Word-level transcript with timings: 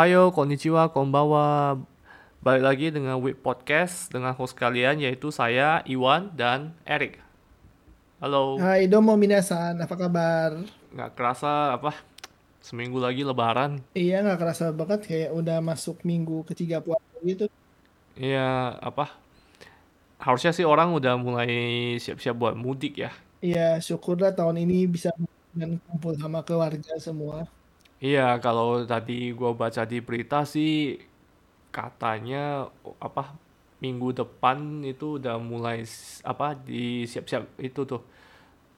Ohayo, 0.00 0.32
konnichiwa, 0.32 0.88
konbawa. 0.96 1.76
Balik 2.40 2.64
lagi 2.64 2.86
dengan 2.88 3.20
Wit 3.20 3.36
Podcast 3.44 4.08
dengan 4.08 4.32
host 4.32 4.56
kalian 4.56 4.96
yaitu 4.96 5.28
saya, 5.28 5.84
Iwan, 5.84 6.32
dan 6.32 6.72
Erik. 6.88 7.20
Halo. 8.16 8.56
Hai 8.56 8.88
domo 8.88 9.12
minasan, 9.20 9.76
apa 9.76 9.92
kabar? 10.00 10.56
Nggak 10.96 11.10
kerasa 11.12 11.76
apa 11.76 11.92
seminggu 12.64 12.96
lagi 12.96 13.28
lebaran. 13.28 13.84
Iya 13.92 14.24
nggak 14.24 14.40
kerasa 14.40 14.72
banget 14.72 15.04
kayak 15.04 15.36
udah 15.36 15.60
masuk 15.60 16.00
minggu 16.00 16.48
ketiga 16.48 16.80
puasa 16.80 17.20
gitu. 17.20 17.52
Iya, 18.16 18.80
apa 18.80 19.12
harusnya 20.16 20.56
sih 20.56 20.64
orang 20.64 20.96
udah 20.96 21.20
mulai 21.20 21.52
siap-siap 22.00 22.40
buat 22.40 22.56
mudik 22.56 23.04
ya. 23.04 23.12
Iya 23.44 23.76
syukurlah 23.84 24.32
tahun 24.32 24.64
ini 24.64 24.88
bisa 24.88 25.12
dan 25.52 25.76
kumpul 25.84 26.16
sama 26.16 26.40
keluarga 26.40 26.96
semua. 26.96 27.59
Iya, 28.00 28.40
kalau 28.40 28.88
tadi 28.88 29.36
gua 29.36 29.52
baca 29.52 29.84
di 29.84 30.00
berita 30.00 30.48
sih 30.48 30.96
katanya 31.68 32.66
apa 32.96 33.36
minggu 33.84 34.16
depan 34.16 34.80
itu 34.84 35.20
udah 35.20 35.36
mulai 35.36 35.84
apa 36.24 36.56
di 36.56 37.04
siap-siap 37.04 37.60
itu 37.60 37.84
tuh 37.84 38.00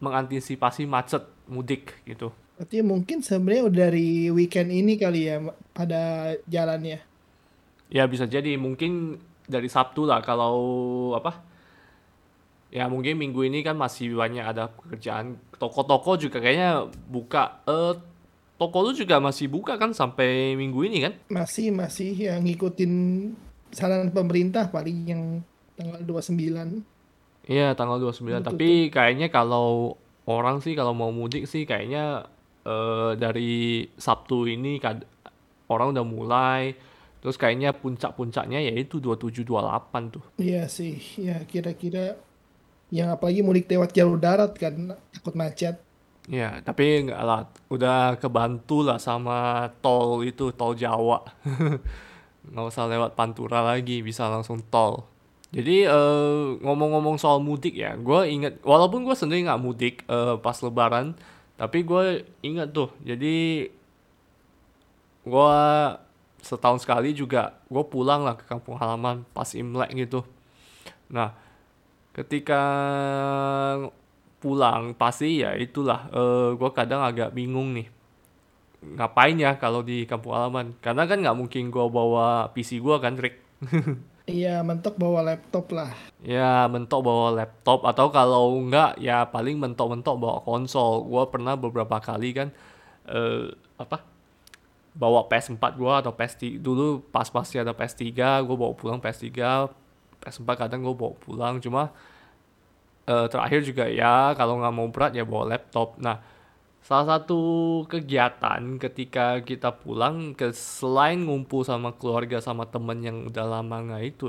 mengantisipasi 0.02 0.90
macet 0.90 1.22
mudik 1.46 2.02
gitu. 2.02 2.34
Berarti 2.58 2.82
mungkin 2.82 3.22
sebenarnya 3.22 3.62
udah 3.70 3.78
dari 3.90 4.30
weekend 4.34 4.74
ini 4.74 4.98
kali 4.98 5.30
ya 5.30 5.38
pada 5.70 6.34
jalannya. 6.50 6.98
Ya 7.94 8.04
bisa 8.10 8.26
jadi 8.26 8.58
mungkin 8.58 9.22
dari 9.46 9.70
Sabtu 9.70 10.02
lah 10.02 10.18
kalau 10.22 10.56
apa 11.14 11.42
ya 12.74 12.90
mungkin 12.90 13.22
minggu 13.22 13.46
ini 13.46 13.62
kan 13.62 13.78
masih 13.78 14.18
banyak 14.18 14.42
ada 14.42 14.70
pekerjaan 14.72 15.38
toko-toko 15.60 16.18
juga 16.18 16.42
kayaknya 16.42 16.90
buka 17.06 17.62
eh 17.68 17.94
toko 18.62 18.86
lu 18.86 18.94
juga 18.94 19.18
masih 19.18 19.50
buka 19.50 19.74
kan 19.74 19.90
sampai 19.90 20.54
minggu 20.54 20.86
ini 20.86 21.02
kan? 21.02 21.12
Masih 21.26 21.74
masih 21.74 22.14
yang 22.14 22.46
ngikutin 22.46 22.92
saran 23.74 24.14
pemerintah 24.14 24.70
paling 24.70 24.98
yang 25.02 25.22
tanggal 25.74 25.98
29 26.06 26.86
Iya, 27.42 27.74
tanggal 27.74 27.98
29. 27.98 28.22
mau 28.22 28.38
tutup. 28.38 28.54
Tapi 28.54 28.70
kayaknya 28.88 29.26
kalau 29.26 29.98
orang 30.30 30.62
sih 30.62 30.78
kalau 30.78 30.94
mau 30.94 31.10
mudik 31.10 31.50
sih 31.50 31.66
kayaknya 31.66 32.30
eh, 32.62 33.18
dari 33.18 33.82
Sabtu 33.98 34.46
ini 34.46 34.78
kad- 34.78 35.02
orang 35.66 35.90
udah 35.90 36.06
mulai. 36.06 36.78
Terus 37.18 37.34
kayaknya 37.34 37.74
puncak-puncaknya 37.74 38.62
yaitu 38.62 39.02
27 39.02 39.42
28 39.42 40.14
tuh. 40.14 40.22
Iya 40.38 40.66
sih, 40.66 40.98
ya 41.18 41.42
kira-kira 41.46 42.18
yang 42.94 43.10
apalagi 43.10 43.42
mudik 43.42 43.66
lewat 43.66 43.90
jalur 43.90 44.18
darat 44.18 44.54
kan 44.54 44.94
takut 45.10 45.34
macet. 45.34 45.78
Iya, 46.32 46.64
tapi 46.64 47.04
enggak 47.04 47.20
lah. 47.28 47.40
Udah 47.68 48.16
kebantu 48.16 48.80
lah 48.80 48.96
sama 48.96 49.68
tol 49.84 50.24
itu, 50.24 50.48
tol 50.56 50.72
Jawa. 50.72 51.20
Nggak 52.48 52.66
usah 52.72 52.88
lewat 52.88 53.12
Pantura 53.14 53.60
lagi, 53.60 54.00
bisa 54.00 54.32
langsung 54.32 54.64
tol. 54.72 55.04
Jadi 55.52 55.84
eh, 55.84 56.44
ngomong-ngomong 56.64 57.20
soal 57.20 57.44
mudik 57.44 57.76
ya, 57.76 57.92
gue 58.00 58.20
inget, 58.24 58.56
walaupun 58.64 59.04
gue 59.04 59.12
sendiri 59.12 59.44
nggak 59.44 59.60
mudik 59.60 59.94
eh, 60.08 60.40
pas 60.40 60.56
Lebaran, 60.64 61.12
tapi 61.60 61.84
gue 61.84 62.24
inget 62.40 62.72
tuh. 62.72 62.88
Jadi 63.04 63.68
gue 65.22 65.56
setahun 66.42 66.82
sekali 66.82 67.14
juga 67.14 67.60
gue 67.70 67.84
pulang 67.86 68.24
lah 68.26 68.34
ke 68.34 68.44
kampung 68.48 68.80
halaman 68.80 69.28
pas 69.36 69.46
Imlek 69.52 69.92
gitu. 69.94 70.24
Nah, 71.12 71.36
ketika 72.16 72.62
pulang 74.42 74.98
pasti 74.98 75.40
ya 75.46 75.54
itulah 75.54 76.10
eh 76.10 76.50
gue 76.58 76.70
kadang 76.74 77.06
agak 77.06 77.30
bingung 77.30 77.78
nih. 77.78 77.86
Ngapain 78.82 79.38
ya 79.38 79.54
kalau 79.62 79.86
di 79.86 80.02
kampung 80.10 80.34
halaman? 80.34 80.74
Karena 80.82 81.06
kan 81.06 81.22
nggak 81.22 81.38
mungkin 81.38 81.70
gue 81.70 81.86
bawa 81.86 82.50
PC 82.50 82.82
gue 82.82 82.96
kan 82.98 83.14
Rick? 83.14 83.38
Iya 84.22 84.62
mentok 84.62 84.94
bawa 85.02 85.18
laptop 85.26 85.74
lah. 85.74 85.90
ya 86.22 86.70
mentok 86.70 87.02
bawa 87.02 87.34
laptop. 87.34 87.82
Atau 87.82 88.14
kalau 88.14 88.54
enggak 88.54 88.94
ya 89.02 89.26
paling 89.26 89.58
mentok-mentok 89.58 90.14
bawa 90.14 90.38
konsol. 90.46 91.02
Gue 91.10 91.26
pernah 91.26 91.58
beberapa 91.58 91.98
kali 91.98 92.30
kan 92.30 92.48
eh 93.10 93.50
apa 93.82 94.06
bawa 94.94 95.26
PS4 95.26 95.62
gue 95.74 95.92
atau 96.06 96.12
PS3 96.14 96.62
dulu 96.62 97.02
pas 97.10 97.26
masih 97.26 97.66
ada 97.66 97.74
PS3 97.74 98.14
gue 98.46 98.56
bawa 98.56 98.72
pulang 98.78 99.02
PS3 99.02 99.26
PS4 100.22 100.48
kadang 100.54 100.86
gue 100.86 100.94
bawa 100.94 101.18
pulang. 101.18 101.58
Cuma 101.58 101.90
eh, 103.12 103.26
terakhir 103.32 103.60
juga 103.68 103.84
ya 104.00 104.14
kalau 104.38 104.54
nggak 104.60 104.74
mau 104.78 104.88
berat 104.94 105.12
ya 105.18 105.24
bawa 105.32 105.44
laptop. 105.52 105.88
Nah, 106.06 106.16
salah 106.88 107.06
satu 107.18 107.40
kegiatan 107.92 108.62
ketika 108.84 109.26
kita 109.48 109.70
pulang 109.82 110.16
ke 110.38 110.46
selain 110.80 111.18
ngumpul 111.26 111.62
sama 111.70 111.90
keluarga 112.00 112.38
sama 112.48 112.64
temen 112.74 112.98
yang 113.08 113.18
udah 113.30 113.44
lama 113.54 113.76
nggak 113.86 114.02
itu, 114.10 114.26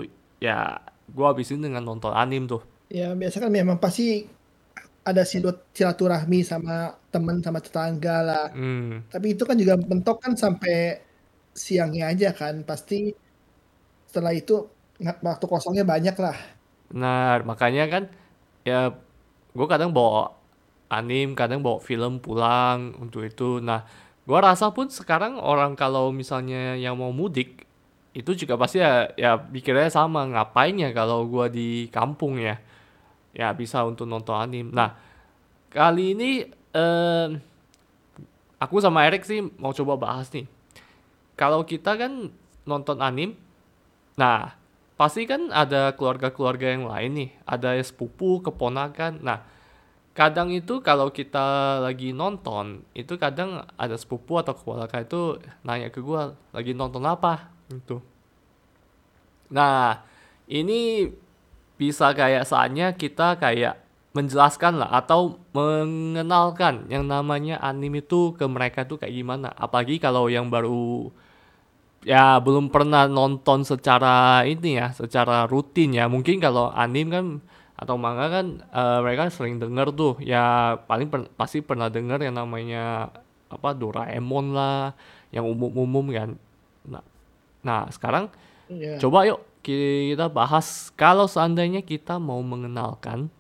ya 0.47 0.57
gua 1.15 1.25
habisin 1.33 1.61
dengan 1.65 1.83
nonton 1.89 2.13
anim 2.23 2.43
tuh. 2.53 2.61
Ya 2.99 3.07
biasa 3.19 3.37
kan 3.43 3.51
memang 3.59 3.77
pasti 3.83 4.03
ada 5.09 5.23
silut- 5.31 5.65
silaturahmi 5.77 6.39
sama 6.51 6.73
teman 7.13 7.37
sama 7.45 7.59
tetangga 7.65 8.15
lah. 8.29 8.45
Hmm, 8.53 9.03
Tapi 9.13 9.27
itu 9.35 9.43
kan 9.49 9.57
juga 9.61 9.75
mentok 9.91 10.17
kan 10.23 10.33
sampai 10.43 10.73
siangnya 11.65 12.03
aja 12.13 12.29
kan. 12.41 12.55
Pasti 12.69 12.95
setelah 14.09 14.33
itu 14.35 14.55
waktu 15.27 15.45
kosongnya 15.51 15.83
banyak 15.87 16.15
lah. 16.21 16.37
Nah, 16.93 17.41
makanya 17.49 17.83
kan 17.93 18.03
ya 18.63 18.95
gue 19.53 19.67
kadang 19.69 19.93
bawa 19.93 20.43
anim, 20.93 21.33
kadang 21.33 21.65
bawa 21.65 21.81
film 21.81 22.21
pulang 22.21 22.93
untuk 23.01 23.25
itu. 23.25 23.57
Nah, 23.57 23.81
gua 24.29 24.53
rasa 24.53 24.69
pun 24.69 24.87
sekarang 24.87 25.41
orang 25.41 25.73
kalau 25.73 26.13
misalnya 26.13 26.77
yang 26.77 26.93
mau 26.95 27.09
mudik 27.09 27.65
itu 28.13 28.29
juga 28.37 28.53
pasti 28.61 28.77
ya, 28.77 29.09
ya 29.17 29.41
pikirnya 29.41 29.89
sama 29.89 30.29
ngapain 30.29 30.77
ya 30.77 30.93
kalau 30.93 31.25
gua 31.25 31.49
di 31.49 31.89
kampung 31.89 32.37
ya 32.37 32.61
ya 33.33 33.49
bisa 33.57 33.81
untuk 33.81 34.05
nonton 34.05 34.37
anim. 34.37 34.69
Nah, 34.69 34.93
kali 35.73 36.13
ini 36.13 36.45
eh, 36.77 37.27
aku 38.61 38.75
sama 38.77 39.09
Erik 39.09 39.25
sih 39.25 39.41
mau 39.57 39.73
coba 39.73 39.97
bahas 39.97 40.29
nih. 40.29 40.45
Kalau 41.33 41.65
kita 41.65 41.97
kan 41.97 42.29
nonton 42.69 43.01
anim, 43.01 43.33
nah 44.13 44.53
pasti 44.93 45.25
kan 45.25 45.49
ada 45.49 45.93
keluarga-keluarga 45.97 46.73
yang 46.73 46.85
lain 46.85 47.11
nih, 47.17 47.29
ada 47.45 47.77
sepupu, 47.81 48.39
keponakan. 48.45 49.19
Nah, 49.21 49.41
kadang 50.13 50.53
itu 50.53 50.79
kalau 50.85 51.09
kita 51.09 51.79
lagi 51.81 52.13
nonton, 52.13 52.85
itu 52.93 53.17
kadang 53.17 53.65
ada 53.75 53.97
sepupu 53.97 54.37
atau 54.37 54.53
keponakan 54.53 55.01
itu 55.05 55.21
nanya 55.65 55.89
ke 55.89 55.99
gua 55.99 56.37
lagi 56.53 56.77
nonton 56.77 57.01
apa 57.05 57.49
gitu. 57.73 58.01
Nah, 59.49 60.01
ini 60.49 61.09
bisa 61.77 62.13
kayak 62.13 62.45
saatnya 62.45 62.93
kita 62.93 63.41
kayak 63.41 63.81
menjelaskan 64.13 64.77
lah 64.77 64.93
atau 64.93 65.41
mengenalkan 65.57 66.85
yang 66.85 67.09
namanya 67.09 67.57
anime 67.57 68.05
itu 68.05 68.37
ke 68.37 68.45
mereka 68.45 68.85
tuh 68.85 69.01
kayak 69.01 69.13
gimana. 69.13 69.49
Apalagi 69.57 69.97
kalau 69.97 70.29
yang 70.29 70.53
baru 70.53 71.09
ya 72.03 72.37
belum 72.39 72.69
pernah 72.69 73.07
nonton 73.09 73.63
secara 73.67 74.43
ini 74.47 74.79
ya, 74.79 74.91
secara 74.93 75.47
rutin 75.49 75.95
ya. 75.95 76.05
Mungkin 76.07 76.39
kalau 76.43 76.69
anime 76.71 77.09
kan 77.11 77.25
atau 77.73 77.97
manga 77.99 78.29
kan 78.29 78.61
eh, 78.63 78.99
mereka 79.01 79.27
sering 79.33 79.59
denger 79.59 79.91
tuh 79.91 80.13
ya 80.23 80.77
paling 80.87 81.09
per- 81.09 81.31
pasti 81.35 81.59
pernah 81.59 81.89
denger 81.89 82.29
yang 82.29 82.37
namanya 82.37 83.11
apa 83.49 83.69
Doraemon 83.75 84.53
lah, 84.55 84.93
yang 85.33 85.47
umum-umum 85.49 86.05
kan. 86.13 86.29
Nah, 86.87 87.03
nah 87.63 87.87
sekarang 87.89 88.29
Ya. 88.71 88.95
Coba 88.97 89.27
yuk 89.27 89.43
kita 89.63 90.27
bahas 90.27 90.91
kalau 90.95 91.27
seandainya 91.27 91.83
kita 91.83 92.19
mau 92.19 92.39
mengenalkan 92.43 93.31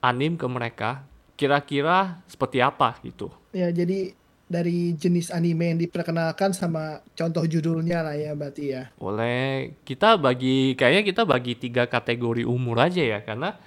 anim 0.00 0.36
ke 0.36 0.46
mereka, 0.48 1.04
kira-kira 1.36 2.20
seperti 2.28 2.60
apa 2.60 2.96
gitu. 3.04 3.32
Ya 3.52 3.72
jadi 3.72 4.12
dari 4.46 4.94
jenis 4.94 5.34
anime 5.34 5.74
yang 5.74 5.80
diperkenalkan 5.82 6.54
sama 6.54 7.02
contoh 7.18 7.42
judulnya 7.42 8.06
lah 8.06 8.14
ya 8.14 8.32
berarti 8.32 8.64
ya. 8.70 8.94
Boleh 8.94 9.74
kita 9.82 10.14
bagi 10.14 10.78
kayaknya 10.78 11.02
kita 11.02 11.22
bagi 11.26 11.58
tiga 11.58 11.90
kategori 11.90 12.46
umur 12.46 12.78
aja 12.78 13.02
ya 13.02 13.18
karena 13.26 13.58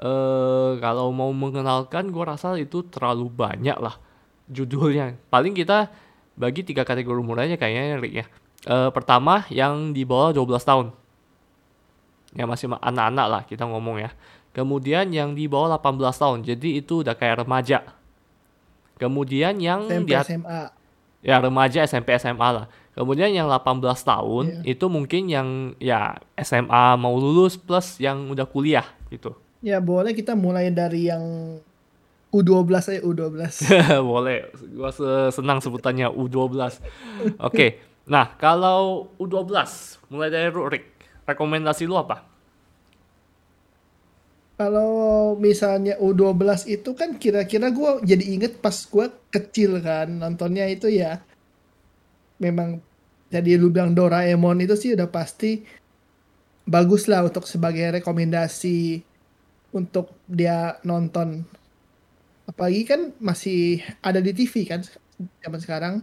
eh 0.00 0.70
kalau 0.80 1.12
mau 1.12 1.28
mengenalkan 1.30 2.08
gue 2.08 2.24
rasa 2.24 2.56
itu 2.56 2.80
terlalu 2.88 3.28
banyak 3.28 3.76
lah 3.76 4.00
judulnya. 4.48 5.20
Paling 5.28 5.52
kita 5.52 5.92
bagi 6.32 6.64
tiga 6.64 6.82
kategori 6.88 7.18
umur 7.20 7.44
aja 7.44 7.60
kayaknya 7.60 8.00
Rick 8.00 8.14
ya. 8.16 8.26
Eh, 8.62 8.90
pertama 8.94 9.44
yang 9.52 9.92
di 9.92 10.06
bawah 10.06 10.32
12 10.32 10.64
tahun. 10.64 10.88
yang 12.32 12.48
masih 12.48 12.64
ma- 12.72 12.80
anak-anak 12.80 13.26
lah 13.28 13.42
kita 13.44 13.68
ngomong 13.68 14.00
ya. 14.00 14.10
Kemudian 14.56 15.12
yang 15.12 15.36
di 15.36 15.44
bawah 15.48 15.68
18 15.76 16.16
tahun, 16.16 16.38
jadi 16.44 16.80
itu 16.80 17.04
udah 17.04 17.12
kayak 17.12 17.44
remaja. 17.44 17.84
Kemudian 19.02 19.58
yang 19.58 19.82
SMP 19.84 20.06
di 20.06 20.14
at- 20.14 20.24
SMA. 20.24 20.62
ya 21.20 21.36
remaja 21.38 21.82
SMP 21.82 22.14
SMA 22.14 22.48
lah. 22.52 22.66
Kemudian 22.92 23.28
yang 23.28 23.48
18 23.48 23.82
tahun 23.98 24.44
Iya. 24.46 24.60
itu 24.68 24.84
mungkin 24.86 25.22
yang 25.26 25.48
ya 25.76 26.14
SMA 26.36 26.94
mau 26.94 27.14
lulus 27.14 27.56
plus 27.56 27.98
yang 27.98 28.28
udah 28.28 28.44
kuliah 28.44 28.84
gitu. 29.08 29.34
Ya 29.58 29.78
boleh 29.78 30.12
kita 30.12 30.34
mulai 30.34 30.68
dari 30.68 31.06
yang 31.06 31.22
U12 32.30 32.64
aja 32.88 33.00
U12. 33.02 33.36
Boleh, 34.02 34.48
gua 34.72 34.88
se- 34.88 35.32
senang 35.32 35.60
sebutannya 35.60 36.08
U12. 36.08 36.80
Oke, 37.38 37.66
Nah, 38.02 38.34
kalau 38.34 39.14
U12, 39.14 39.46
mulai 40.08 40.26
dari 40.26 40.50
Rick, 40.50 40.90
rekomendasi 41.22 41.86
lu 41.86 41.94
apa? 41.94 42.26
Kalau 44.62 45.34
misalnya 45.46 45.94
U12 45.98 46.70
itu 46.76 46.90
kan 47.00 47.10
kira-kira 47.22 47.66
gue 47.74 47.90
jadi 48.10 48.24
inget 48.34 48.52
pas 48.64 48.76
gue 48.92 49.06
kecil 49.34 49.82
kan 49.82 50.06
nontonnya 50.22 50.64
itu 50.70 50.86
ya. 50.86 51.12
Memang 52.44 52.70
jadi 53.34 53.50
lu 53.60 53.68
bilang 53.74 53.92
Doraemon 53.98 54.62
itu 54.62 54.74
sih 54.78 54.90
udah 54.96 55.08
pasti 55.10 55.50
bagus 56.74 57.02
lah 57.10 57.20
untuk 57.28 57.44
sebagai 57.52 57.86
rekomendasi 57.98 59.02
untuk 59.78 60.06
dia 60.38 60.78
nonton. 60.86 61.28
Apalagi 62.50 62.82
kan 62.86 63.00
masih 63.18 63.82
ada 64.02 64.20
di 64.22 64.30
TV 64.38 64.54
kan 64.70 64.80
zaman 65.42 65.60
sekarang. 65.64 65.94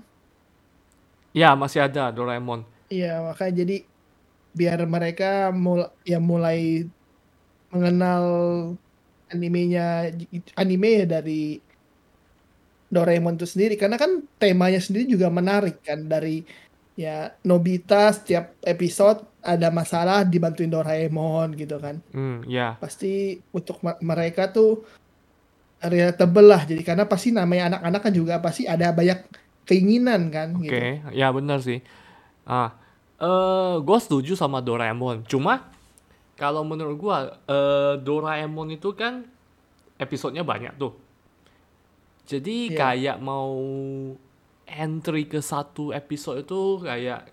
Ya, 1.33 1.53
masih 1.55 1.79
ada 1.85 2.09
Doraemon. 2.11 2.65
iya 2.89 3.21
makanya 3.21 3.53
jadi 3.63 3.75
biar 4.57 4.79
mereka 4.89 5.53
mul 5.53 5.81
ya 6.11 6.17
mulai 6.17 6.89
mengenal 7.69 8.23
animenya 9.29 10.09
anime 10.57 11.05
ya 11.05 11.05
dari 11.05 11.61
Doraemon 12.89 13.37
itu 13.37 13.45
sendiri 13.45 13.77
karena 13.77 14.01
kan 14.01 14.25
temanya 14.41 14.81
sendiri 14.81 15.05
juga 15.05 15.29
menarik 15.29 15.77
kan 15.85 16.09
dari 16.09 16.41
ya 16.97 17.29
Nobita 17.45 18.09
setiap 18.09 18.57
episode 18.65 19.21
ada 19.45 19.69
masalah 19.69 20.25
dibantuin 20.25 20.73
Doraemon 20.73 21.53
gitu 21.53 21.77
kan 21.77 22.01
Hmm, 22.09 22.41
ya. 22.49 22.81
pasti 22.81 23.37
untuk 23.53 23.77
mereka 24.01 24.49
tuh 24.49 24.81
relatable 25.79 26.43
lah 26.43 26.65
jadi 26.65 26.81
karena 26.83 27.05
pasti 27.05 27.29
namanya 27.31 27.77
anak-anak 27.77 28.01
kan 28.03 28.13
juga 28.13 28.33
pasti 28.41 28.65
ada 28.65 28.89
banyak 28.91 29.21
keinginan 29.63 30.27
kan 30.33 30.57
Oke, 30.57 30.65
gitu 30.67 31.13
ya 31.13 31.29
benar 31.29 31.61
sih. 31.61 31.79
Ah, 32.43 32.73
eh 33.21 33.73
gue 33.79 33.97
setuju 34.01 34.33
sama 34.33 34.59
Doraemon. 34.59 35.23
Cuma 35.29 35.69
kalau 36.39 36.63
menurut 36.63 36.95
gue 36.95 37.17
eh, 37.51 37.93
Doraemon 37.99 38.71
itu 38.71 38.95
kan 38.95 39.27
episodenya 39.95 40.41
banyak 40.41 40.73
tuh. 40.73 40.95
Jadi 42.23 42.71
Iya. 42.71 42.77
kayak 42.77 43.17
mau 43.19 43.51
entry 44.63 45.25
ke 45.25 45.41
satu 45.41 45.91
episode 45.91 46.45
itu 46.45 46.61
kayak 46.79 47.27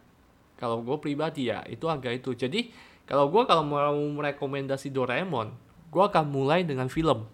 kalau 0.56 0.80
gue 0.80 0.96
pribadi 0.98 1.46
ya 1.46 1.62
itu 1.64 1.86
agak 1.86 2.18
itu. 2.18 2.34
Jadi 2.34 2.72
kalau 3.04 3.30
gue 3.30 3.44
kalau 3.44 3.62
mau 3.62 3.92
merekomendasi 3.92 4.90
Doraemon, 4.90 5.52
gue 5.86 6.02
akan 6.02 6.24
mulai 6.26 6.66
dengan 6.66 6.88
film. 6.88 7.28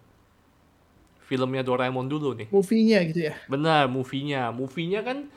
Filmnya 1.23 1.65
Doraemon 1.65 2.07
dulu 2.07 2.37
nih. 2.37 2.49
movie-nya 2.53 2.99
gitu 3.09 3.21
ya 3.25 3.35
Benar, 3.49 3.89
movie-nya. 3.89 4.53
Movie-nya 4.53 5.01
kan 5.01 5.33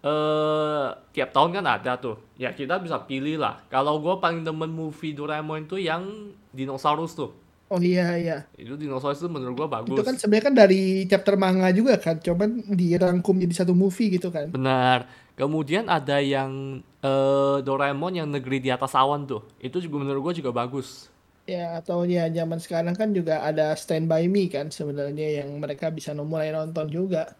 eh 0.00 0.86
tiap 1.10 1.30
tahun 1.30 1.50
kan 1.54 1.66
ada 1.66 1.92
tuh. 1.96 2.16
Ya 2.34 2.50
kita 2.50 2.78
bisa 2.78 2.96
pilih 3.00 3.36
lah. 3.36 3.60
Kalau 3.68 4.00
gue 4.00 4.14
paling 4.16 4.40
demen 4.40 4.68
movie 4.68 5.12
Doraemon 5.12 5.64
itu 5.64 5.76
yang 5.76 6.32
dinosaurus 6.50 7.14
tuh. 7.14 7.30
oh 7.70 7.78
iya 7.78 8.18
iya 8.18 8.36
Itu 8.58 8.74
dinosaurus 8.74 9.22
itu 9.22 9.30
menurut 9.30 9.54
gue 9.54 9.68
bagus. 9.70 9.94
itu 9.94 10.02
kan 10.02 10.18
sebenarnya 10.18 10.44
kan 10.44 10.54
dari 10.58 10.82
chapter 11.06 11.38
manga 11.38 11.70
juga 11.70 11.94
kan 11.96 12.18
cuman 12.18 12.66
dirangkum 12.66 13.38
jadi 13.38 13.54
satu 13.56 13.78
movie 13.78 14.10
gitu 14.10 14.28
kan 14.28 14.50
Benar. 14.50 15.06
Kemudian 15.32 15.86
ada 15.86 16.18
yang 16.18 16.82
eh 16.98 17.56
Doraemon 17.62 18.12
yang 18.12 18.28
negeri 18.28 18.58
di 18.58 18.68
atas 18.68 18.92
awan 18.92 19.22
tuh. 19.24 19.46
Itu 19.58 19.78
juga 19.78 20.02
menurut 20.02 20.20
gue 20.26 20.42
juga 20.42 20.50
bagus. 20.50 21.06
ya 21.46 21.78
atau 21.78 22.06
ya 22.06 22.26
zaman 22.28 22.58
sekarang 22.58 22.94
kan 22.94 23.10
juga 23.10 23.42
ada 23.42 23.74
Stand 23.74 24.06
By 24.06 24.26
Me 24.26 24.46
kan 24.46 24.70
sebenarnya 24.70 25.42
yang 25.42 25.58
mereka 25.58 25.90
bisa 25.90 26.10
mulai 26.14 26.50
nonton 26.50 26.86
juga 26.88 27.34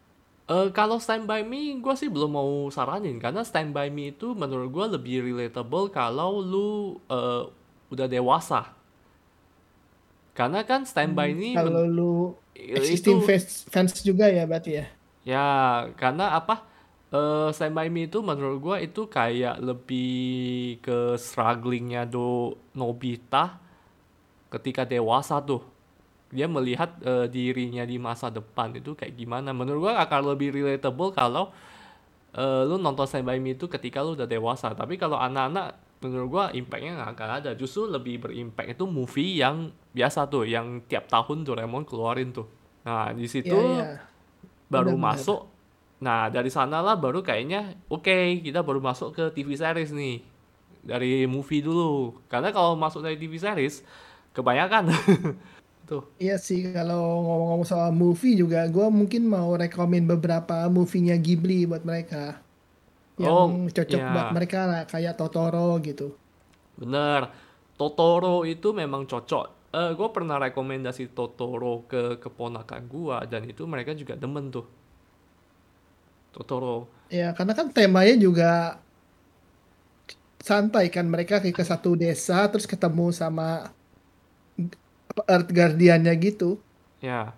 Eh 0.50 0.68
kalau 0.74 0.98
Stand 0.98 1.30
By 1.30 1.46
Me, 1.46 1.78
gue 1.78 1.94
sih 1.94 2.10
belum 2.10 2.30
mau 2.34 2.50
saranin 2.74 3.22
karena 3.22 3.46
Stand 3.46 3.70
By 3.70 3.86
Me 3.86 4.10
itu 4.10 4.34
menurut 4.34 4.68
gue 4.74 4.86
lebih 4.98 5.16
relatable 5.30 5.86
kalau 5.94 6.42
lu 6.42 6.70
eh, 7.06 7.42
udah 7.92 8.06
dewasa. 8.10 8.74
Karena 10.34 10.66
kan 10.66 10.82
Stand 10.82 11.14
By 11.14 11.30
Me 11.38 11.54
men- 11.54 11.58
kalau 11.58 11.84
lu 11.86 12.14
itu- 12.58 12.74
existing 12.82 13.22
fans, 13.22 13.66
fans 13.70 13.92
juga 14.02 14.26
ya 14.26 14.44
berarti 14.46 14.72
ya 14.82 14.86
Ya, 15.20 15.46
karena 16.00 16.32
apa? 16.34 16.66
Eh 17.14 17.48
Stand 17.54 17.74
By 17.76 17.86
Me 17.86 18.10
itu 18.10 18.18
menurut 18.18 18.58
gua 18.58 18.76
itu 18.82 19.06
kayak 19.06 19.62
lebih 19.62 20.10
ke 20.82 21.14
strugglingnya 21.14 22.08
do 22.08 22.56
Nobita 22.74 23.60
ketika 24.50 24.82
dewasa 24.82 25.38
tuh. 25.38 25.62
Dia 26.30 26.46
melihat 26.46 26.94
eh, 27.02 27.26
dirinya 27.26 27.82
di 27.82 27.98
masa 27.98 28.30
depan 28.30 28.70
itu 28.72 28.94
kayak 28.94 29.14
gimana. 29.14 29.50
Menurut 29.50 29.90
gua 29.90 29.98
akan 30.00 30.30
lebih 30.30 30.54
relatable 30.54 31.10
kalau 31.10 31.50
eh, 32.32 32.62
lu 32.64 32.78
nonton 32.78 33.04
Stand 33.04 33.26
By 33.26 33.38
Me 33.38 33.52
itu 33.52 33.66
ketika 33.66 34.00
lu 34.00 34.14
udah 34.14 34.26
dewasa. 34.26 34.70
Tapi 34.72 34.94
kalau 34.94 35.18
anak-anak 35.18 35.74
menurut 36.00 36.28
gua 36.28 36.44
impactnya 36.50 36.96
nggak 36.96 37.10
akan 37.12 37.28
ada. 37.42 37.50
Justru 37.52 37.84
lebih 37.84 38.22
berimpact 38.22 38.74
itu 38.74 38.84
movie 38.86 39.36
yang 39.36 39.68
biasa 39.90 40.26
tuh, 40.26 40.46
yang 40.46 40.80
tiap 40.86 41.06
tahun 41.06 41.42
Doraemon 41.42 41.82
keluarin 41.82 42.30
tuh. 42.30 42.46
Nah, 42.80 43.10
di 43.12 43.26
situ 43.26 43.50
Iya, 43.52 43.74
iya. 43.76 43.86
baru 44.66 44.94
Benar-benar. 44.94 45.18
masuk. 45.18 45.40
Nah, 46.00 46.32
dari 46.32 46.48
sanalah 46.48 46.96
baru 46.96 47.20
kayaknya 47.20 47.76
oke, 47.86 48.08
kita 48.40 48.64
baru 48.64 48.80
masuk 48.80 49.12
ke 49.12 49.24
TV 49.34 49.52
series 49.52 49.92
nih. 49.92 50.24
Dari 50.80 51.28
movie 51.28 51.60
dulu. 51.60 52.16
Karena 52.24 52.48
kalau 52.48 52.72
masuk 52.72 53.04
dari 53.04 53.20
TV 53.20 53.36
series 53.36 53.84
kebanyakan. 54.32 54.88
Tuh. 55.90 56.04
Iya 56.22 56.34
sih 56.46 56.60
kalau 56.76 57.00
ngomong-ngomong 57.26 57.64
soal 57.70 57.90
movie 58.02 58.32
juga 58.42 58.58
gue 58.74 58.86
mungkin 58.98 59.22
mau 59.34 59.50
rekomen 59.62 60.02
beberapa 60.12 60.54
movie-nya 60.76 61.14
Ghibli 61.24 61.54
buat 61.70 61.82
mereka 61.90 62.16
yang 63.24 63.36
Oh, 63.36 63.50
cocok 63.76 64.00
iya. 64.00 64.06
buat 64.12 64.28
mereka 64.36 64.58
lah 64.70 64.80
kayak 64.92 65.14
Totoro 65.20 65.60
gitu 65.88 66.04
Bener. 66.80 67.22
Totoro 67.78 68.34
itu 68.54 68.68
memang 68.80 69.02
cocok. 69.10 69.44
Eh, 69.80 69.90
gue 69.98 70.08
pernah 70.16 70.36
rekomendasi 70.44 71.04
Totoro 71.16 71.86
ke 71.90 72.18
keponakan 72.22 72.82
gua 72.90 73.16
dan 73.32 73.42
itu 73.52 73.62
mereka 73.72 73.92
juga 74.00 74.14
demen 74.22 74.50
tuh. 74.54 74.66
Totoro. 76.32 76.88
ya 77.16 77.24
karena 77.36 77.52
kan 77.58 77.66
temanya 77.74 78.14
juga 78.24 78.44
santai 80.48 80.84
kan 80.94 81.06
mereka 81.14 81.34
ke 81.44 81.62
satu 81.70 81.90
desa 82.02 82.48
terus 82.50 82.64
ketemu 82.72 83.12
sama 83.12 83.44
Earth 85.26 85.50
Guardian-nya 85.50 86.14
gitu 86.16 86.60
Ya. 87.00 87.32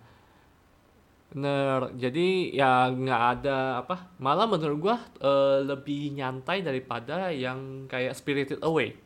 Bener. 1.32 1.94
Jadi 1.96 2.52
ya 2.52 2.92
nggak 2.92 3.22
ada 3.40 3.80
apa. 3.80 4.10
Malah 4.20 4.50
menurut 4.50 4.78
gua 4.82 4.96
eh, 5.22 5.64
lebih 5.64 6.12
nyantai 6.12 6.60
daripada 6.60 7.32
yang 7.32 7.86
kayak 7.88 8.12
Spirited 8.12 8.60
Away. 8.60 8.98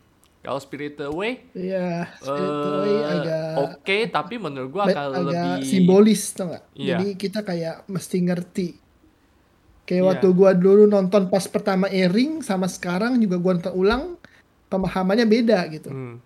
Kalau 0.42 0.62
Spirited 0.62 1.10
Away 1.10 1.42
Iya, 1.58 2.06
Spirited 2.22 3.02
agak 3.02 3.46
oke 3.58 3.98
tapi 4.14 4.34
menurut 4.38 4.70
gua 4.70 4.86
agak 4.86 5.06
lebih 5.18 5.66
simbolis 5.66 6.22
tau 6.34 6.50
nggak? 6.54 6.64
Iya. 6.74 6.88
Jadi 6.96 7.06
kita 7.18 7.40
kayak 7.42 7.76
mesti 7.90 8.16
ngerti. 8.22 8.68
Kayak 9.86 10.02
Iya. 10.02 10.08
waktu 10.10 10.28
gua 10.34 10.50
dulu 10.54 10.86
nonton 10.86 11.30
pas 11.30 11.44
pertama 11.46 11.86
airing 11.90 12.42
sama 12.42 12.66
sekarang 12.66 13.18
juga 13.22 13.38
gua 13.38 13.52
nonton 13.58 13.74
ulang 13.74 14.02
pemahamannya 14.66 15.26
beda 15.26 15.58
gitu. 15.70 15.90
Hmm. 15.90 16.16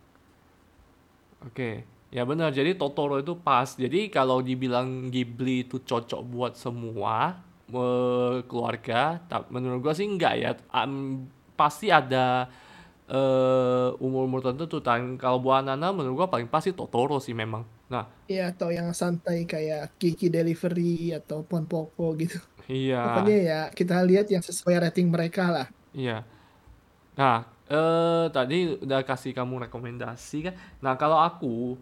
Oke. 1.45 1.85
Ya 2.11 2.27
benar. 2.27 2.51
Jadi 2.51 2.75
Totoro 2.75 3.23
itu 3.23 3.39
pas. 3.39 3.69
Jadi 3.79 4.11
kalau 4.11 4.43
dibilang 4.43 5.11
Ghibli 5.15 5.63
itu 5.67 5.79
cocok 5.79 6.21
buat 6.27 6.53
semua 6.59 7.39
eh, 7.71 8.37
keluarga, 8.51 9.23
menurut 9.55 9.79
gua 9.85 9.95
sih 9.95 10.07
enggak 10.11 10.35
ya. 10.43 10.51
Am- 10.75 11.31
pasti 11.55 11.87
ada 11.93 12.51
eh, 13.11 13.89
umur-umur 14.03 14.43
tertentu. 14.43 14.83
Dan 14.83 15.15
kalau 15.23 15.39
buat 15.43 15.63
anak-anak 15.63 15.91
menurut 15.95 16.17
gua 16.27 16.29
paling 16.33 16.51
pasti 16.51 16.75
Totoro 16.75 17.23
sih 17.23 17.35
memang. 17.35 17.63
Nah, 17.91 18.07
Iya 18.31 18.41
atau 18.51 18.69
yang 18.79 18.89
santai 19.01 19.37
kayak 19.53 19.81
Kiki 20.01 20.27
Delivery 20.35 20.83
atau 21.19 21.39
Ponpoko 21.49 22.03
gitu. 22.23 22.37
iya. 22.69 23.01
Pokoknya 23.03 23.35
ya 23.51 23.55
kita 23.79 23.95
lihat 24.09 24.27
yang 24.35 24.45
sesuai 24.49 24.77
rating 24.85 25.07
mereka 25.15 25.43
lah. 25.57 25.67
Iya. 25.95 26.23
Nah, 27.19 27.37
eh 27.71 28.25
tadi 28.35 28.57
udah 28.85 29.01
kasih 29.07 29.33
kamu 29.39 29.67
rekomendasi 29.69 30.37
kan. 30.47 30.55
Nah, 30.85 30.95
kalau 31.01 31.19
aku 31.21 31.77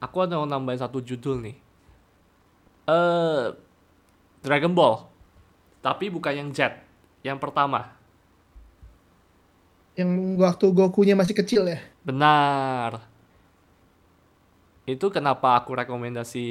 aku 0.00 0.16
ada 0.24 0.40
mau 0.40 0.48
nambahin 0.48 0.80
satu 0.80 1.04
judul 1.04 1.44
nih. 1.44 1.56
Eh 2.88 3.44
Dragon 4.40 4.72
Ball. 4.72 5.04
Tapi 5.80 6.12
bukan 6.12 6.32
yang 6.36 6.50
Z, 6.52 6.76
yang 7.24 7.40
pertama. 7.40 7.96
Yang 9.96 10.40
waktu 10.40 10.66
Gokunya 10.72 11.16
masih 11.16 11.36
kecil 11.36 11.68
ya. 11.68 11.80
Benar. 12.04 13.04
Itu 14.84 15.12
kenapa 15.12 15.60
aku 15.60 15.76
rekomendasi 15.76 16.48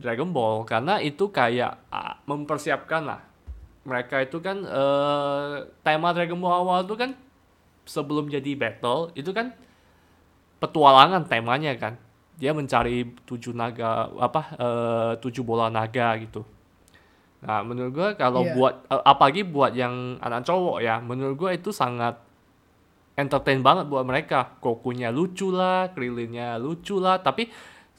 Dragon 0.00 0.30
Ball 0.32 0.64
karena 0.64 1.00
itu 1.00 1.28
kayak 1.32 1.80
ah, 1.92 2.20
mempersiapkan 2.24 3.02
lah. 3.04 3.20
Mereka 3.84 4.28
itu 4.28 4.40
kan 4.44 4.64
eh, 4.64 5.54
tema 5.84 6.12
Dragon 6.12 6.40
Ball 6.40 6.64
awal 6.64 6.84
itu 6.84 6.96
kan 6.96 7.16
sebelum 7.88 8.28
jadi 8.28 8.56
battle 8.56 9.10
itu 9.16 9.32
kan 9.32 9.56
petualangan 10.60 11.24
temanya 11.26 11.74
kan. 11.80 11.96
Dia 12.40 12.52
mencari 12.56 13.04
tujuh 13.28 13.52
naga 13.52 14.08
apa 14.16 14.40
eh, 14.56 15.12
tujuh 15.20 15.44
bola 15.44 15.68
naga 15.68 16.16
gitu. 16.20 16.44
Nah, 17.40 17.64
menurut 17.64 17.92
gua 17.96 18.08
kalau 18.16 18.44
Iya. 18.44 18.52
buat 18.56 18.74
eh, 18.88 19.02
apalagi 19.04 19.42
buat 19.48 19.72
yang 19.72 20.20
anak 20.20 20.44
cowok 20.44 20.78
ya, 20.84 21.00
menurut 21.00 21.36
gua 21.40 21.50
itu 21.56 21.72
sangat 21.72 22.20
entertain 23.16 23.60
banget 23.60 23.88
buat 23.88 24.04
mereka. 24.04 24.56
Gokunya 24.60 25.12
lucu 25.12 25.52
lah, 25.52 25.92
Krillinnya 25.92 26.56
lucu 26.56 26.96
lah, 27.00 27.20
tapi 27.20 27.48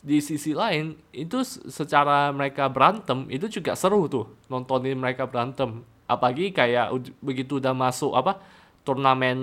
di 0.02 0.18
sisi 0.18 0.58
lain 0.58 0.98
itu 1.14 1.46
secara 1.46 2.34
mereka 2.34 2.66
berantem 2.66 3.30
itu 3.30 3.62
juga 3.62 3.78
seru 3.78 4.10
tuh 4.10 4.26
nontonin 4.50 4.98
mereka 4.98 5.30
berantem. 5.30 5.86
Apalagi 6.10 6.50
kayak 6.50 6.90
begitu 7.22 7.62
udah 7.62 7.78
masuk 7.78 8.18
apa 8.18 8.42
turnamen 8.82 9.38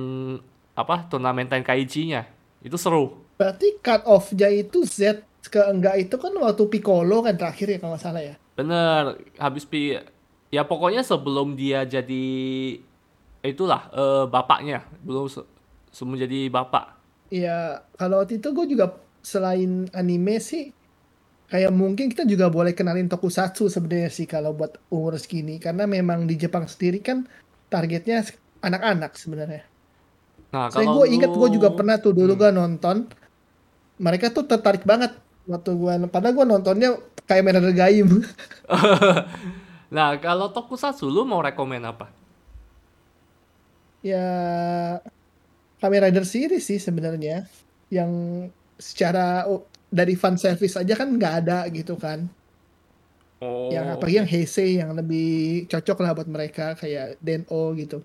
apa 0.75 1.07
turnamen 1.07 1.47
Tenkaichi-nya. 1.47 2.27
Itu 2.63 2.77
seru. 2.77 3.15
Berarti 3.39 3.79
cut 3.79 4.03
off-nya 4.07 4.51
itu 4.51 4.83
Z 4.83 5.23
ke 5.49 5.63
enggak 5.65 5.97
itu 5.97 6.15
kan 6.21 6.35
waktu 6.37 6.65
Piccolo 6.69 7.25
kan 7.25 7.39
terakhir 7.39 7.73
ya 7.73 7.79
kalau 7.81 7.95
nggak 7.97 8.05
salah 8.05 8.23
ya. 8.23 8.35
Bener, 8.59 9.17
habis 9.39 9.65
pi 9.65 9.97
ya 10.51 10.63
pokoknya 10.67 11.07
sebelum 11.07 11.55
dia 11.55 11.87
jadi 11.87 12.27
itulah 13.47 13.89
eh, 13.95 14.25
bapaknya, 14.27 14.85
belum 15.07 15.31
se- 15.31 15.47
sebelum 15.95 16.19
jadi 16.19 16.51
bapak. 16.51 16.99
Iya, 17.31 17.85
kalau 17.95 18.25
waktu 18.25 18.41
itu 18.43 18.51
gue 18.53 18.67
juga 18.77 18.99
selain 19.23 19.87
anime 19.93 20.41
sih 20.41 20.73
kayak 21.49 21.73
mungkin 21.73 22.13
kita 22.13 22.29
juga 22.29 22.53
boleh 22.53 22.77
kenalin 22.77 23.09
tokusatsu 23.09 23.73
sebenarnya 23.73 24.13
sih 24.13 24.29
kalau 24.29 24.53
buat 24.53 24.77
umur 24.93 25.17
segini 25.17 25.57
karena 25.57 25.89
memang 25.89 26.29
di 26.29 26.37
Jepang 26.37 26.69
sendiri 26.69 27.01
kan 27.01 27.25
targetnya 27.73 28.25
anak-anak 28.61 29.17
sebenarnya. 29.17 29.65
Nah, 30.49 30.73
Saya 30.73 30.89
kalau 30.89 31.05
gue 31.05 31.07
inget 31.13 31.31
gue 31.33 31.49
juga 31.53 31.69
pernah 31.73 32.01
tuh 32.01 32.17
dulu 32.17 32.33
Hmm. 32.33 32.41
gue 32.41 32.51
nonton 32.57 32.97
mereka 33.99 34.33
tuh 34.33 34.47
tertarik 34.49 34.87
banget 34.87 35.13
waktu 35.45 35.71
gue 35.75 35.93
padahal 36.09 36.35
gue 36.37 36.47
nontonnya 36.47 36.91
kayak 37.29 37.43
main 37.45 37.73
Gaim. 37.77 38.09
Nah, 39.89 40.21
kalau 40.21 40.53
tokusatsu 40.53 41.09
lu 41.09 41.25
mau 41.25 41.41
rekomen 41.41 41.81
apa? 41.81 42.13
ya 43.99 44.25
Kamen 45.79 46.11
Rider 46.11 46.27
series 46.27 46.67
sih 46.67 46.79
sebenarnya 46.83 47.47
yang 47.91 48.11
secara 48.79 49.47
oh, 49.47 49.67
dari 49.91 50.15
fan 50.19 50.39
service 50.39 50.75
aja 50.79 50.95
kan 50.95 51.09
nggak 51.15 51.35
ada 51.47 51.59
gitu 51.71 51.95
kan. 51.95 52.27
Oh, 53.39 53.71
yang 53.71 53.95
apalagi 53.95 54.19
yang 54.19 54.27
Heisei 54.29 54.83
yang 54.83 54.91
lebih 54.99 55.67
cocok 55.71 55.99
lah 56.03 56.11
buat 56.15 56.27
mereka 56.27 56.75
kayak 56.75 57.23
Den-O 57.23 57.75
gitu. 57.79 58.03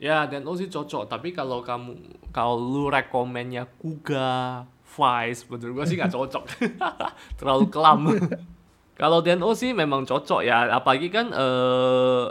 Ya 0.00 0.24
dan 0.24 0.42
sih 0.56 0.72
cocok, 0.72 1.06
tapi 1.06 1.36
kalau 1.36 1.60
kamu 1.60 1.92
kalau 2.32 2.56
lu 2.56 2.88
rekomennya 2.88 3.68
Kuga, 3.76 4.64
Vice, 4.82 5.44
menurut 5.46 5.72
gua 5.76 5.84
sih 5.84 6.00
nggak 6.00 6.10
cocok. 6.16 6.44
Terlalu 7.38 7.64
kelam. 7.68 8.08
kalau 9.00 9.20
DNO 9.20 9.52
sih 9.52 9.76
memang 9.76 10.08
cocok 10.08 10.40
ya, 10.40 10.72
apalagi 10.72 11.12
kan 11.12 11.28
eh 11.30 12.26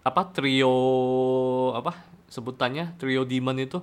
apa 0.00 0.32
trio 0.32 0.72
apa 1.76 1.92
sebutannya 2.32 2.96
trio 2.96 3.28
demon 3.28 3.60
itu 3.60 3.78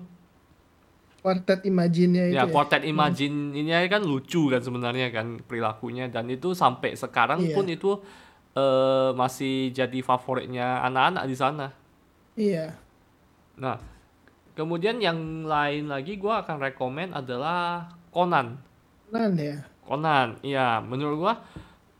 Quartet 1.21 1.65
Imagine-nya 1.67 2.23
itu 2.31 2.35
ya 2.39 2.43
ya. 2.47 2.53
quartet 2.53 2.87
imagine 2.87 3.51
ini 3.51 3.73
kan 3.91 3.99
lucu 3.99 4.47
kan 4.47 4.63
sebenarnya 4.63 5.11
kan 5.11 5.43
perilakunya 5.43 6.07
dan 6.07 6.31
itu 6.31 6.55
sampai 6.55 6.95
sekarang 6.95 7.43
Iya. 7.43 7.51
pun 7.51 7.65
itu 7.67 7.91
eh, 8.55 9.11
masih 9.11 9.75
jadi 9.75 9.99
favoritnya 10.01 10.87
anak-anak 10.87 11.23
di 11.27 11.35
sana 11.35 11.67
Iya. 12.37 12.86
Nah 13.57 13.77
kemudian 14.57 14.97
yang 14.97 15.45
lain 15.45 15.89
lagi 15.89 16.17
gua 16.17 16.41
akan 16.41 16.57
rekomen 16.57 17.13
adalah 17.13 17.89
Conan. 18.09 18.57
Nan 19.13 19.37
ya. 19.37 19.61
Conan 19.85 20.41
iya. 20.41 20.81
Menurut 20.81 21.17
gua 21.21 21.35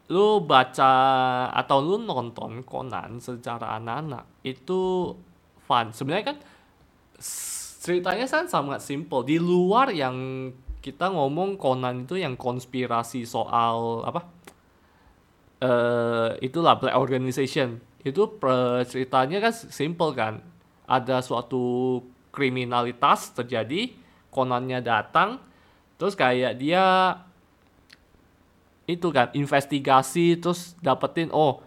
lu 0.08 0.42
baca 0.42 0.94
atau 1.52 1.78
lu 1.84 2.02
nonton 2.02 2.64
Conan 2.64 3.22
secara 3.22 3.78
anak-anak 3.78 4.42
itu 4.42 5.14
fun. 5.62 5.94
Sebenarnya 5.94 6.34
kan 6.34 6.38
ceritanya 7.84 8.26
kan 8.26 8.50
sangat 8.50 8.82
simple. 8.82 9.22
Di 9.28 9.38
luar 9.38 9.94
yang 9.94 10.50
kita 10.82 11.14
ngomong 11.14 11.62
Conan 11.62 12.10
itu 12.10 12.18
yang 12.18 12.34
konspirasi 12.40 13.28
soal 13.28 14.08
apa 14.08 14.22
eh 15.62 16.30
itulah 16.42 16.82
Black 16.82 16.98
Organization. 16.98 17.84
Itu 18.02 18.40
per- 18.40 18.88
ceritanya 18.90 19.38
kan 19.44 19.54
simple 19.54 20.12
kan 20.18 20.57
ada 20.88 21.20
suatu 21.22 22.00
kriminalitas 22.32 23.36
terjadi 23.36 23.94
Conannya 24.32 24.80
datang 24.80 25.42
terus 25.98 26.14
kayak 26.14 26.62
dia 26.62 27.18
itu 28.86 29.10
kan 29.10 29.34
investigasi 29.34 30.38
terus 30.40 30.78
dapetin 30.80 31.28
oh 31.34 31.60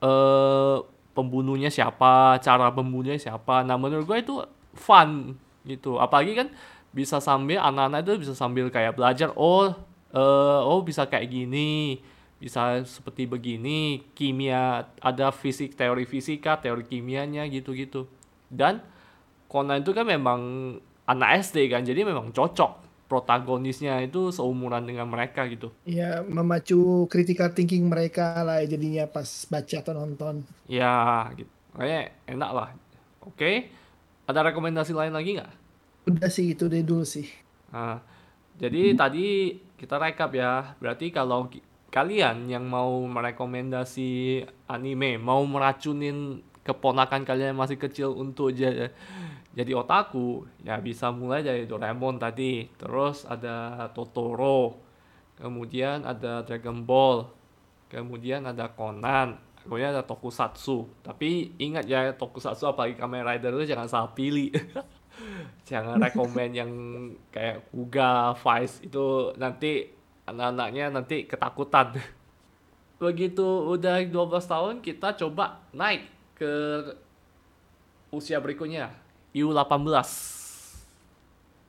eh 0.00 0.78
pembunuhnya 1.12 1.68
siapa 1.68 2.40
cara 2.40 2.72
pembunuhnya 2.72 3.20
siapa. 3.20 3.60
Nah 3.66 3.76
menurut 3.76 4.08
gue 4.08 4.18
itu 4.24 4.34
fun 4.72 5.36
gitu. 5.68 6.00
Apalagi 6.00 6.32
kan 6.40 6.48
bisa 6.90 7.20
sambil 7.22 7.62
anak-anak 7.62 8.02
itu 8.02 8.12
bisa 8.26 8.34
sambil 8.34 8.66
kayak 8.72 8.98
belajar 8.98 9.30
oh 9.36 9.70
eh 10.10 10.60
oh 10.66 10.82
bisa 10.82 11.06
kayak 11.06 11.30
gini 11.30 12.02
bisa 12.40 12.82
seperti 12.88 13.28
begini 13.28 14.00
kimia 14.16 14.88
ada 14.98 15.28
fisik 15.30 15.76
teori 15.76 16.08
fisika 16.08 16.56
teori 16.58 16.82
kimianya 16.88 17.46
gitu-gitu 17.46 18.08
dan 18.52 18.82
Conan 19.50 19.82
itu 19.82 19.90
kan 19.90 20.06
memang 20.06 20.40
anak 21.06 21.42
SD 21.42 21.70
kan 21.70 21.82
jadi 21.82 22.06
memang 22.06 22.30
cocok 22.30 22.90
protagonisnya 23.10 23.98
itu 24.06 24.30
seumuran 24.30 24.86
dengan 24.86 25.10
mereka 25.10 25.42
gitu 25.50 25.74
Ya 25.82 26.22
memacu 26.22 27.10
critical 27.10 27.50
thinking 27.50 27.90
mereka 27.90 28.46
lah 28.46 28.62
jadinya 28.62 29.10
pas 29.10 29.26
baca 29.50 29.76
atau 29.82 29.90
nonton. 29.90 30.46
Ya, 30.70 31.26
gitu. 31.34 31.50
Kayaknya 31.74 32.02
enak 32.30 32.50
lah. 32.54 32.68
Oke. 33.26 33.66
Ada 34.30 34.54
rekomendasi 34.54 34.94
lain 34.94 35.10
lagi 35.10 35.34
nggak? 35.42 35.52
Udah 36.06 36.30
sih 36.30 36.54
itu 36.54 36.70
deh 36.70 36.86
dulu 36.86 37.02
sih. 37.02 37.26
Nah, 37.74 37.98
jadi 38.62 38.94
tadi 38.94 39.58
kita 39.74 39.98
rekap 39.98 40.30
ya. 40.38 40.78
Berarti 40.78 41.10
kalau 41.10 41.50
kalian 41.90 42.46
yang 42.46 42.62
mau 42.70 43.02
merekomendasi 43.10 44.42
anime, 44.70 45.18
mau 45.18 45.42
meracunin 45.42 46.46
keponakan 46.60 47.24
kalian 47.24 47.56
yang 47.56 47.60
masih 47.60 47.80
kecil 47.80 48.12
untuk 48.12 48.52
ja- 48.52 48.92
jadi 49.50 49.74
otaku, 49.74 50.46
ya 50.62 50.78
bisa 50.78 51.10
mulai 51.10 51.42
dari 51.42 51.66
Doraemon 51.66 52.22
tadi. 52.22 52.70
Terus 52.78 53.26
ada 53.26 53.90
Totoro. 53.90 54.78
Kemudian 55.34 56.06
ada 56.06 56.46
Dragon 56.46 56.86
Ball. 56.86 57.26
Kemudian 57.90 58.46
ada 58.46 58.70
Conan. 58.70 59.34
Kemudian 59.66 59.90
ada 59.90 60.06
Tokusatsu. 60.06 60.86
Tapi 61.02 61.58
ingat 61.58 61.90
ya 61.90 62.14
Tokusatsu 62.14 62.70
apalagi 62.70 62.94
Kamen 62.94 63.26
Rider 63.26 63.50
itu 63.58 63.74
jangan 63.74 63.90
salah 63.90 64.14
pilih. 64.14 64.54
jangan 65.68 65.98
rekomen 65.98 66.50
yang 66.54 66.70
kayak 67.34 67.66
Kuga, 67.74 68.38
Vice 68.38 68.86
itu 68.86 69.34
nanti 69.34 69.90
anak-anaknya 70.30 70.94
nanti 70.94 71.26
ketakutan. 71.26 71.98
Begitu 73.02 73.42
udah 73.66 73.98
12 73.98 74.14
tahun 74.46 74.74
kita 74.78 75.18
coba 75.18 75.58
naik 75.74 76.19
ke 76.40 76.52
usia 78.08 78.40
berikutnya 78.40 78.88
U18. 79.36 80.08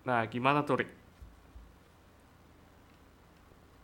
Nah, 0.08 0.24
gimana 0.32 0.64
tuh 0.64 0.80
Rick? 0.82 0.92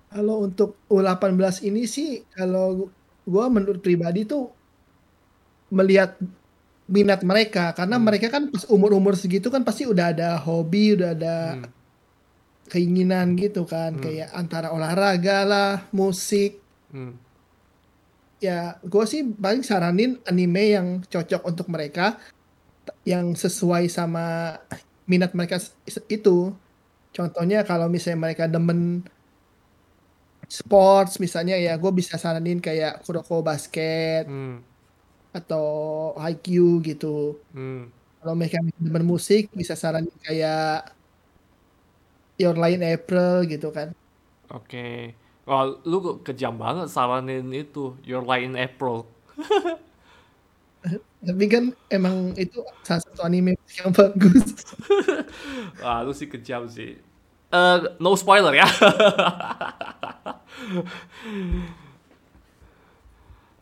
Kalau 0.08 0.48
untuk 0.48 0.80
U18 0.88 1.68
ini 1.68 1.84
sih 1.84 2.24
kalau 2.32 2.88
gua 3.28 3.52
menurut 3.52 3.84
pribadi 3.84 4.24
tuh 4.24 4.48
melihat 5.68 6.16
minat 6.88 7.20
mereka 7.28 7.76
karena 7.76 8.00
Hmm. 8.00 8.08
mereka 8.08 8.32
kan 8.32 8.48
pas 8.48 8.64
umur-umur 8.72 9.20
segitu 9.20 9.52
kan 9.52 9.68
pasti 9.68 9.84
udah 9.84 10.16
ada 10.16 10.40
hobi, 10.40 10.96
udah 10.96 11.12
ada 11.12 11.36
Hmm. 11.60 11.68
keinginan 12.72 13.36
gitu 13.36 13.68
kan 13.68 14.00
Hmm. 14.00 14.04
kayak 14.08 14.32
antara 14.32 14.72
olahraga 14.72 15.44
lah, 15.44 15.72
musik. 15.92 16.64
Hmm. 16.96 17.20
Ya, 18.38 18.78
gue 18.86 19.04
sih 19.10 19.26
paling 19.34 19.66
saranin 19.66 20.22
anime 20.30 20.64
yang 20.78 20.88
cocok 21.10 21.42
untuk 21.50 21.68
mereka 21.74 22.22
yang 23.08 23.34
sesuai 23.34 23.90
sama 23.90 24.58
minat 25.10 25.34
mereka 25.34 25.58
itu. 26.10 26.54
Contohnya 27.16 27.66
kalau 27.66 27.88
misalnya 27.90 28.20
mereka 28.30 28.46
demen 28.50 29.04
sports 30.48 31.20
misalnya 31.20 31.60
ya 31.60 31.76
gue 31.76 31.92
bisa 31.92 32.16
saranin 32.16 32.60
kayak 32.64 33.04
Kuroko 33.04 33.44
Basket 33.44 34.24
Hmm. 34.30 34.64
atau 35.36 35.66
Haikyuu 36.18 36.82
gitu. 36.88 37.42
Hmm. 37.54 37.92
Kalau 38.22 38.34
mereka 38.38 38.60
demen 38.80 39.06
musik 39.06 39.52
bisa 39.54 39.74
saranin 39.78 40.14
kayak 40.24 40.94
Your 42.38 42.54
in 42.70 42.86
April 42.86 43.50
gitu 43.50 43.74
kan. 43.74 43.98
Oke. 44.54 45.18
Wah, 45.48 45.64
lu 45.88 46.20
kejam 46.28 46.60
banget 46.60 46.92
saranin 46.92 47.48
itu 47.56 47.96
Your 48.04 48.28
Lie 48.28 48.52
in 48.52 48.60
April. 48.60 49.08
Tapi 51.24 51.46
kan 51.48 51.72
emang 51.88 52.36
itu 52.36 52.60
salah 52.84 53.00
satu 53.00 53.24
anime 53.24 53.56
yang 53.80 53.96
bagus. 53.96 54.68
Wah, 55.84 56.04
lu 56.04 56.12
sih 56.12 56.28
kejam 56.28 56.68
sih. 56.68 57.00
Eh, 57.48 57.78
no 58.04 58.12
spoiler 58.20 58.60
ya. 58.60 58.68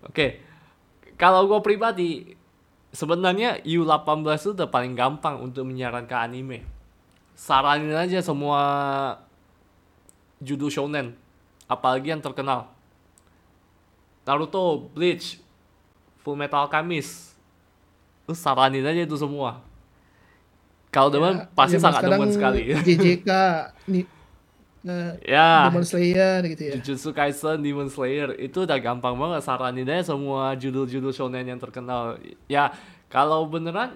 Oke. 0.10 0.42
kalau 1.15 1.48
gue 1.48 1.60
pribadi 1.63 2.36
sebenarnya 2.92 3.63
U18 3.63 4.20
itu 4.36 4.51
udah 4.51 4.68
paling 4.68 4.98
gampang 4.98 5.39
untuk 5.39 5.63
menyarankan 5.70 6.27
anime. 6.27 6.65
Saranin 7.38 7.96
aja 7.96 8.20
semua 8.20 8.60
judul 10.44 10.68
shonen, 10.72 11.15
apalagi 11.65 12.13
yang 12.13 12.22
terkenal. 12.22 12.72
Naruto, 14.25 14.89
Bleach, 14.93 15.38
Full 16.25 16.38
Metal 16.38 16.65
Alchemist. 16.65 17.38
Lu 18.25 18.34
saranin 18.34 18.81
aja 18.81 19.05
itu 19.05 19.13
semua. 19.17 19.62
Kalau 20.89 21.12
demen 21.12 21.45
Ya, 21.45 21.51
pasti 21.53 21.77
zaman 21.77 21.93
sangat 21.93 22.01
demen 22.07 22.29
sekali. 22.31 22.62
JJK, 22.74 23.29
nih, 23.86 24.05
eh, 24.89 25.12
ya. 25.27 25.69
Demon 25.69 25.86
Slayer 25.86 26.41
gitu 26.48 26.63
ya. 26.65 26.74
Jujutsu 26.79 27.12
Kaisen, 27.13 27.62
Demon 27.62 27.91
Slayer 27.91 28.34
itu 28.39 28.63
udah 28.65 28.79
gampang 28.79 29.13
banget 29.13 29.43
saranin 29.45 29.86
aja 29.86 30.15
semua 30.15 30.55
judul-judul 30.57 31.13
shonen 31.13 31.45
yang 31.45 31.60
terkenal. 31.62 32.17
Ya 32.50 32.74
kalau 33.12 33.45
beneran 33.45 33.93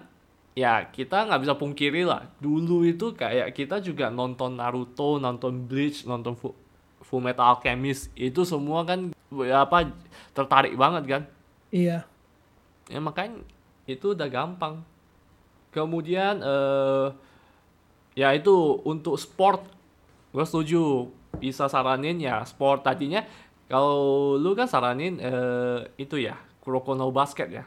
ya 0.54 0.86
kita 0.92 1.26
nggak 1.26 1.42
bisa 1.42 1.56
pungkiri 1.56 2.04
lah. 2.06 2.28
Dulu 2.38 2.84
itu 2.86 3.16
kayak 3.16 3.56
kita 3.56 3.80
juga 3.82 4.12
nonton 4.12 4.60
Naruto, 4.60 5.18
nonton 5.18 5.66
Bleach, 5.66 6.04
nonton 6.06 6.36
Fu- 6.36 6.58
Full 7.10 7.26
Metal 7.26 7.42
Alchemist 7.58 8.14
itu 8.14 8.46
semua 8.46 8.86
kan 8.86 9.10
apa 9.34 9.90
tertarik 10.38 10.78
banget 10.78 11.04
kan. 11.10 11.22
Iya. 11.74 12.06
Ya 12.90 13.00
makanya 13.02 13.42
itu 13.90 14.14
udah 14.14 14.30
gampang. 14.30 14.86
Kemudian 15.74 16.42
eh 16.46 17.08
ya 18.14 18.34
itu 18.34 18.82
untuk 18.86 19.18
sport 19.18 19.66
gue 20.30 20.46
setuju 20.46 21.10
bisa 21.42 21.66
saranin 21.66 22.22
ya 22.22 22.46
sport 22.46 22.86
tadinya 22.86 23.26
kalau 23.70 24.34
lu 24.38 24.54
kan 24.54 24.66
saranin 24.70 25.18
eh 25.22 25.90
itu 25.98 26.22
ya 26.22 26.38
Kuroko 26.62 26.94
no 26.94 27.10
Basket 27.10 27.50
ya. 27.50 27.66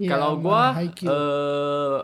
Iya, 0.00 0.08
kalau 0.08 0.40
Haikyuu. 0.72 1.08
eh 1.08 1.98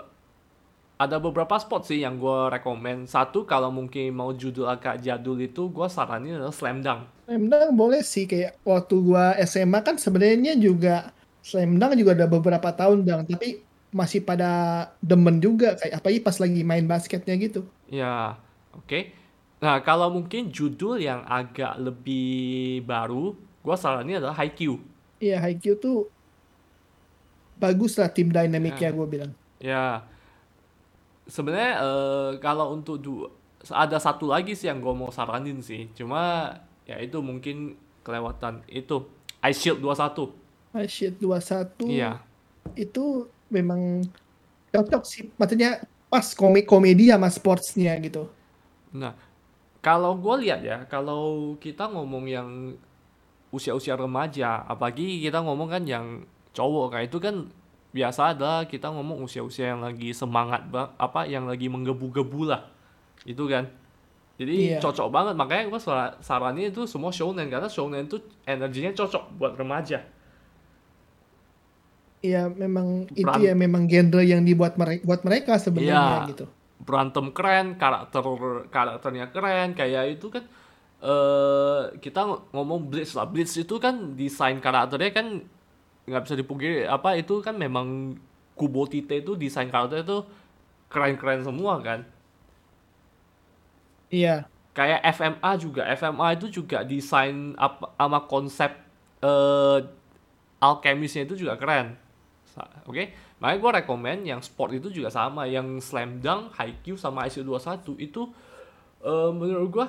ada 0.99 1.23
beberapa 1.23 1.55
spot 1.57 1.87
sih 1.87 2.03
yang 2.03 2.19
gua 2.19 2.51
rekomen. 2.51 3.07
Satu 3.07 3.47
kalau 3.47 3.71
mungkin 3.71 4.11
mau 4.11 4.35
judul 4.35 4.67
agak 4.67 4.99
jadul 4.99 5.39
itu 5.39 5.71
gua 5.71 5.87
saranin 5.87 6.37
adalah 6.37 6.51
Slam 6.51 6.83
Dunk. 6.83 7.07
Slam 7.25 7.47
Dunk 7.47 7.71
boleh 7.73 8.03
sih 8.03 8.27
kayak 8.27 8.59
waktu 8.67 8.95
gua 8.99 9.39
SMA 9.47 9.79
kan 9.87 9.95
sebenarnya 9.95 10.59
juga 10.59 11.15
Slam 11.41 11.79
Dunk 11.79 11.95
juga 11.95 12.19
ada 12.19 12.27
beberapa 12.27 12.69
tahun 12.75 13.07
dong, 13.07 13.31
tapi 13.31 13.63
masih 13.89 14.21
pada 14.21 14.51
demen 15.01 15.39
juga 15.39 15.79
kayak 15.79 16.03
apalagi 16.03 16.21
pas 16.21 16.37
lagi 16.37 16.61
main 16.67 16.85
basketnya 16.85 17.35
gitu. 17.39 17.63
Ya, 17.89 18.37
oke. 18.75 19.15
Nah, 19.59 19.81
kalau 19.81 20.11
mungkin 20.13 20.51
judul 20.51 20.99
yang 20.99 21.23
agak 21.25 21.79
lebih 21.79 22.83
baru, 22.83 23.39
gua 23.63 23.79
saranin 23.79 24.19
adalah 24.19 24.35
Haikyuu. 24.35 24.83
Iya, 25.19 25.39
Haikyuu 25.39 25.79
tuh 25.79 25.99
bagus 27.59 27.99
lah 27.99 28.07
tim 28.07 28.31
dynamicnya 28.31 28.91
Ya. 28.91 28.95
gue 28.95 29.07
bilang. 29.07 29.33
Ya, 29.59 29.85
sebenarnya 31.29 31.73
eh, 31.79 32.31
kalau 32.41 32.73
untuk 32.73 32.97
du- 32.99 33.31
ada 33.69 33.99
satu 33.99 34.27
lagi 34.27 34.55
sih 34.55 34.67
yang 34.67 34.81
gue 34.81 34.95
mau 34.95 35.13
saranin 35.13 35.61
sih. 35.61 35.91
Cuma 35.93 36.55
ya 36.89 36.97
itu 36.99 37.21
mungkin 37.21 37.77
kelewatan 38.01 38.65
itu 38.67 39.05
Ice 39.45 39.61
Shield 39.61 39.79
21. 39.79 40.33
Ah, 40.69 40.85
shit 40.85 41.17
21 41.17 41.89
Iya. 41.89 42.21
itu 42.77 43.29
memang 43.49 44.05
cocok 44.71 45.03
sih. 45.05 45.29
Maksudnya 45.37 45.81
pas 46.09 46.25
komik 46.33 46.65
komedi 46.65 47.09
sama 47.09 47.29
sportsnya 47.29 47.97
gitu. 48.01 48.29
Nah, 48.93 49.13
kalau 49.81 50.17
gue 50.17 50.49
lihat 50.49 50.61
ya, 50.65 50.85
kalau 50.89 51.57
kita 51.57 51.89
ngomong 51.89 52.25
yang 52.29 52.49
usia-usia 53.49 53.97
remaja, 53.97 54.61
apalagi 54.65 55.25
kita 55.25 55.41
ngomong 55.41 55.69
kan 55.73 55.83
yang 55.89 56.07
cowok 56.53 56.93
kayak 56.97 57.07
itu 57.09 57.19
kan 57.21 57.37
biasa 57.89 58.33
ada 58.33 58.65
kita 58.65 58.89
ngomong 58.89 59.23
usia-usia 59.23 59.73
yang 59.73 59.81
lagi 59.81 60.13
semangat 60.13 60.65
ba- 60.67 60.93
apa 60.97 61.25
yang 61.25 61.45
lagi 61.45 61.67
menggebu-gebu 61.67 62.45
lah. 62.45 62.69
Itu 63.23 63.47
kan. 63.47 63.69
Jadi 64.37 64.55
Iya. 64.71 64.79
cocok 64.79 65.09
banget 65.09 65.35
makanya 65.35 65.67
gue 65.67 65.81
saranin 66.21 66.71
itu 66.71 66.85
semua 66.85 67.11
shonen 67.11 67.49
karena 67.49 67.67
shonen 67.67 68.07
itu 68.07 68.17
energinya 68.45 68.95
cocok 68.95 69.35
buat 69.35 69.53
remaja. 69.55 69.99
Iya, 72.19 72.47
memang 72.49 73.07
itu 73.09 73.23
Beran- 73.23 73.41
ya 73.41 73.55
memang 73.55 73.87
genre 73.87 74.23
yang 74.23 74.43
dibuat 74.43 74.75
mereka 74.75 75.03
buat 75.03 75.23
mereka 75.23 75.53
sebenarnya 75.57 75.95
Iya. 75.95 76.31
gitu. 76.31 76.47
berantem 76.79 77.35
keren, 77.35 77.75
karakter 77.75 78.23
karakternya 78.71 79.29
keren, 79.29 79.75
kayak 79.75 80.15
itu 80.15 80.31
kan 80.31 80.47
eh 80.99 81.83
kita 81.99 82.23
ng- 82.23 82.45
ngomong 82.51 82.87
Blitz 82.87 83.13
lah. 83.13 83.27
Blitz 83.27 83.55
itu 83.55 83.77
kan 83.77 84.15
desain 84.15 84.57
karakternya 84.57 85.11
kan 85.11 85.27
nggak 86.09 86.25
bisa 86.25 86.35
dipungkiri 86.35 86.89
apa 86.89 87.15
itu 87.21 87.45
kan 87.45 87.55
memang 87.55 88.17
Kubo 88.59 88.89
Tite 88.91 89.23
itu 89.23 89.39
desain 89.39 89.71
karakternya 89.71 90.03
itu 90.03 90.19
keren-keren 90.91 91.47
semua 91.47 91.79
kan. 91.79 92.03
Iya. 94.09 94.49
Kayak 94.75 95.05
FMA 95.15 95.51
juga, 95.61 95.83
FMA 95.95 96.29
itu 96.39 96.47
juga 96.63 96.83
desain 96.83 97.53
apa 97.55 97.93
sama 97.95 98.25
konsep 98.27 98.71
eh 99.23 99.79
alkemisnya 100.59 101.27
itu 101.29 101.47
juga 101.47 101.55
keren. 101.55 101.95
Oke, 102.91 103.15
makanya 103.39 103.59
gue 103.63 103.71
rekomen 103.83 104.19
yang 104.27 104.41
sport 104.43 104.75
itu 104.75 104.91
juga 104.91 105.15
sama, 105.15 105.47
yang 105.47 105.79
slam 105.79 106.19
dunk, 106.19 106.51
Haikyuu 106.59 106.99
sama 106.99 107.31
ICU21 107.31 107.95
itu 108.03 108.23
eh 109.07 109.31
menurut 109.31 109.69
gue 109.71 109.87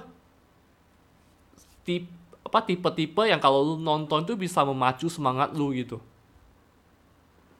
tip 1.81 2.05
apa 2.49 2.65
tipe-tipe 2.65 3.21
yang 3.23 3.37
kalau 3.37 3.61
lu 3.61 3.75
nonton 3.77 4.25
tuh 4.25 4.33
bisa 4.33 4.65
memacu 4.65 5.05
semangat 5.05 5.53
lu 5.53 5.69
gitu. 5.71 6.01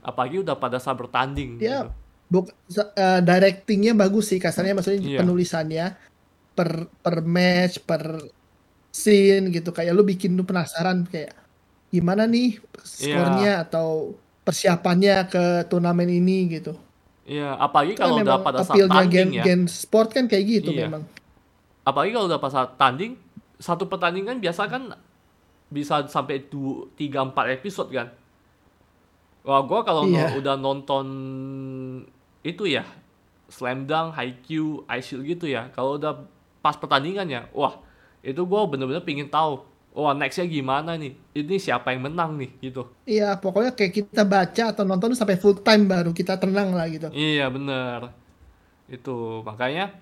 Apalagi 0.02 0.42
udah 0.42 0.58
pada 0.58 0.82
saat 0.82 0.98
bertanding 0.98 1.62
Iya. 1.62 1.86
gitu. 1.86 1.90
Buk, 2.30 2.46
eh, 2.94 3.22
directingnya 3.22 3.94
bagus 3.94 4.30
sih 4.30 4.38
kasarnya 4.38 4.74
maksudnya 4.74 5.02
Iya. 5.02 5.20
penulisannya 5.22 5.86
per 6.54 6.90
per 7.00 7.22
match 7.22 7.82
per 7.82 8.22
scene 8.90 9.50
gitu 9.50 9.70
kayak 9.70 9.94
lu 9.94 10.02
bikin 10.02 10.34
lu 10.34 10.42
penasaran 10.42 11.06
kayak 11.06 11.34
gimana 11.90 12.26
nih 12.26 12.58
skornya 12.82 13.62
atau 13.64 14.14
persiapannya 14.42 15.26
ke 15.26 15.44
turnamen 15.66 16.06
ini 16.08 16.50
gitu. 16.52 16.74
Iya, 17.26 17.54
apalagi 17.56 17.94
Itu 17.94 18.02
kan 18.02 18.06
kalau 18.10 18.18
udah 18.26 18.38
pada 18.42 18.58
saat 18.62 18.74
appeal-nya 18.74 19.02
gen, 19.06 19.10
tanding 19.10 19.30
ya. 19.32 19.44
gen 19.46 19.62
sport 19.66 20.10
kan 20.10 20.26
kayak 20.26 20.46
gitu 20.48 20.74
Iya. 20.74 20.90
memang. 20.90 21.06
apalagi 21.80 22.14
kalau 22.14 22.26
udah 22.26 22.38
pas 22.38 22.54
saat 22.54 22.70
tanding 22.78 23.18
satu 23.60 23.86
pertandingan 23.86 24.40
biasa 24.40 24.66
kan 24.66 24.96
bisa 25.70 26.08
sampai 26.08 26.48
du, 26.50 26.90
3 26.96 27.22
4 27.22 27.54
episode 27.54 27.92
kan. 27.92 28.10
Wah, 29.44 29.62
gua 29.62 29.84
kalau 29.84 30.04
no- 30.04 30.16
Iya. 30.16 30.36
udah 30.36 30.56
nonton 30.56 31.06
itu 32.42 32.64
ya 32.66 32.84
Slam 33.50 33.86
Dunk, 33.86 34.14
Haikyuu, 34.14 34.86
Ice 34.96 35.12
Shield 35.12 35.26
gitu 35.26 35.46
ya. 35.46 35.70
Kalau 35.74 35.98
udah 35.98 36.22
pas 36.60 36.76
pertandingannya, 36.76 37.50
wah, 37.52 37.82
itu 38.22 38.42
gua 38.46 38.66
bener-bener 38.66 39.02
pingin 39.02 39.26
tahu, 39.26 39.64
wah 39.92 40.14
nextnya 40.14 40.46
gimana 40.46 40.96
nih? 40.96 41.18
Ini 41.34 41.56
siapa 41.58 41.92
yang 41.92 42.06
menang 42.06 42.38
nih 42.38 42.52
gitu. 42.62 42.88
Iya, 43.04 43.38
pokoknya 43.38 43.74
kayak 43.74 43.94
kita 43.96 44.24
baca 44.24 44.64
atau 44.70 44.84
nonton 44.84 45.14
sampai 45.14 45.36
full 45.36 45.58
time 45.60 45.86
baru 45.86 46.12
kita 46.12 46.38
tenang 46.38 46.74
lah 46.74 46.86
gitu. 46.88 47.10
Iya 47.10 47.50
bener 47.50 48.10
Itu 48.88 49.42
makanya 49.46 49.94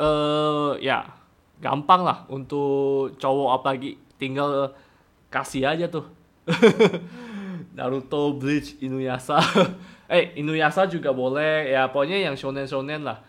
eh 0.00 0.72
ya 0.80 1.04
gampang 1.62 2.02
lah 2.02 2.18
untuk 2.26 3.14
cowok 3.22 3.62
apalagi 3.62 3.94
tinggal 4.18 4.74
kasih 5.30 5.70
aja 5.70 5.86
tuh. 5.86 6.10
Naruto, 7.78 8.34
Bleach, 8.34 8.76
Inuyasha. 8.82 9.38
eh 10.12 10.34
Inuyasha 10.36 10.90
juga 10.90 11.14
boleh 11.14 11.72
ya 11.72 11.88
pokoknya 11.88 12.26
yang 12.26 12.34
shonen 12.34 12.66
shonen 12.66 13.06
lah. 13.06 13.22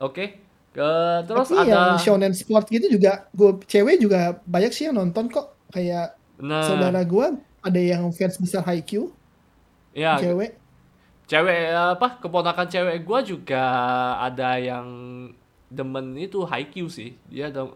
Oke. 0.00 0.40
Ke 0.74 1.22
terus 1.28 1.54
Tapi 1.54 1.70
yang 1.70 1.94
ada 1.94 2.02
shonen 2.02 2.34
sport 2.34 2.66
gitu 2.66 2.90
juga 2.90 3.30
gue 3.30 3.62
cewek 3.62 4.02
juga 4.02 4.42
banyak 4.42 4.74
sih 4.74 4.90
yang 4.90 4.98
nonton 4.98 5.30
kok 5.30 5.54
kayak 5.70 6.18
nah 6.34 6.66
saudara 6.66 6.98
gue 7.06 7.26
ada 7.62 7.78
yang 7.78 8.10
fans 8.10 8.42
besar 8.42 8.66
Haikyuu 8.66 9.14
ya 9.94 10.18
cewek 10.18 10.58
cewek 11.24 11.72
apa 11.72 12.20
keponakan 12.20 12.66
cewek 12.68 12.96
gua 13.06 13.24
juga 13.24 13.64
ada 14.20 14.60
yang 14.60 14.86
demen 15.70 16.16
itu 16.16 16.44
Haikyuu 16.44 16.88
sih 16.88 17.16
dia 17.28 17.48
ada 17.48 17.68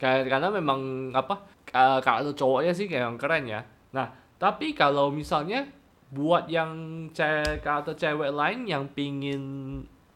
kayak 0.00 0.28
karena 0.28 0.48
memang 0.48 1.12
apa 1.12 1.44
ka- 1.68 2.00
karakter 2.00 2.32
cowoknya 2.34 2.72
sih 2.72 2.88
kayak 2.88 3.04
yang 3.12 3.18
keren 3.20 3.44
ya 3.46 3.60
nah 3.92 4.08
tapi 4.40 4.72
kalau 4.72 5.12
misalnya 5.12 5.68
buat 6.10 6.48
yang 6.50 6.72
ce 7.12 7.22
karakter 7.62 7.94
cewek 7.94 8.32
lain 8.32 8.66
yang 8.66 8.88
pingin 8.90 9.42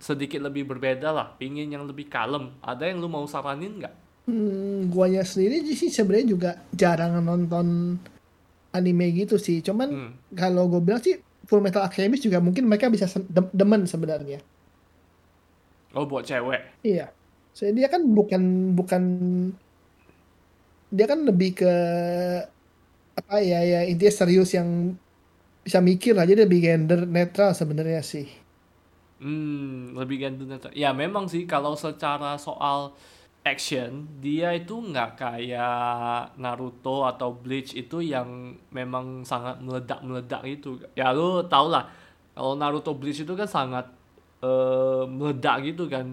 sedikit 0.00 0.42
lebih 0.42 0.66
berbeda 0.66 1.12
lah 1.12 1.36
pingin 1.38 1.70
yang 1.70 1.84
lebih 1.86 2.08
kalem 2.08 2.50
ada 2.60 2.88
yang 2.88 2.98
lu 2.98 3.08
mau 3.08 3.24
saranin 3.24 3.80
nggak 3.82 3.94
Hmm, 4.24 4.88
guanya 4.88 5.20
sendiri 5.20 5.60
sih 5.76 5.92
sebenarnya 5.92 6.26
juga 6.32 6.50
jarang 6.72 7.20
nonton 7.20 8.00
anime 8.72 9.12
gitu 9.12 9.36
sih. 9.36 9.60
Cuman 9.60 9.88
Hmm. 9.92 10.10
kalau 10.32 10.64
gue 10.72 10.80
bilang 10.80 10.96
sih 10.96 11.20
Full 11.44 11.60
Metal 11.60 11.84
Alchemist 11.84 12.24
juga 12.24 12.40
mungkin 12.40 12.64
mereka 12.64 12.88
bisa 12.88 13.04
demen 13.52 13.84
sebenarnya. 13.84 14.40
Oh 15.96 16.04
buat 16.10 16.24
cewek 16.28 16.60
Iya. 16.86 17.04
So, 17.54 17.62
dia 17.76 17.86
kan 17.92 18.02
bukan 18.16 18.42
bukan 18.78 19.02
dia 20.94 21.06
kan 21.10 21.20
lebih 21.26 21.50
ke 21.58 21.66
apa 23.20 23.34
ya 23.50 23.58
ya 23.72 23.78
intinya 23.90 24.12
serius 24.20 24.50
yang 24.58 24.68
bisa 25.66 25.80
mikir 25.90 26.12
lah 26.16 26.24
jadi 26.30 26.40
lebih 26.46 26.60
gender 26.66 27.00
netral 27.16 27.50
sebenarnya 27.60 28.02
sih 28.12 28.26
Hmm, 29.22 29.94
lebih 29.94 30.16
ganteng 30.26 30.48
netral. 30.50 30.72
Ya 30.74 30.90
memang 30.90 31.24
sih 31.32 31.42
kalau 31.46 31.72
secara 31.78 32.34
soal 32.46 32.78
action 33.46 33.90
dia 34.24 34.50
itu 34.58 34.74
nggak 34.90 35.08
kayak 35.20 36.34
Naruto 36.42 37.06
atau 37.10 37.30
Bleach 37.42 37.70
itu 37.78 37.96
yang 38.02 38.28
memang 38.74 39.22
sangat 39.30 39.62
meledak-meledak 39.62 40.42
itu. 40.54 40.68
Ya 40.98 41.14
lu 41.14 41.46
tau 41.46 41.66
lah 41.70 41.84
kalau 42.34 42.52
Naruto 42.58 42.90
Bleach 42.98 43.22
itu 43.22 43.32
kan 43.38 43.46
sangat 43.46 43.86
eh, 44.44 45.02
meledak 45.08 45.56
gitu 45.68 45.84
kan. 45.88 46.06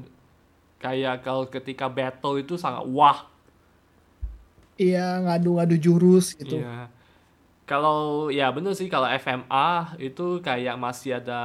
Kayak 0.83 1.15
kalau 1.25 1.45
ketika 1.55 1.85
battle 1.97 2.35
itu 2.41 2.55
sangat 2.57 2.83
wah. 2.89 3.19
iya 4.79 5.19
ngadu-ngadu 5.23 5.75
jurus 5.85 6.33
gitu 6.39 6.57
Iya. 6.63 6.89
Kalau 7.69 8.27
ya 8.33 8.51
bener 8.55 8.73
sih 8.75 8.91
kalau 8.91 9.07
FMA 9.07 9.95
itu 10.01 10.43
kayak 10.43 10.75
masih 10.75 11.11
ada 11.23 11.41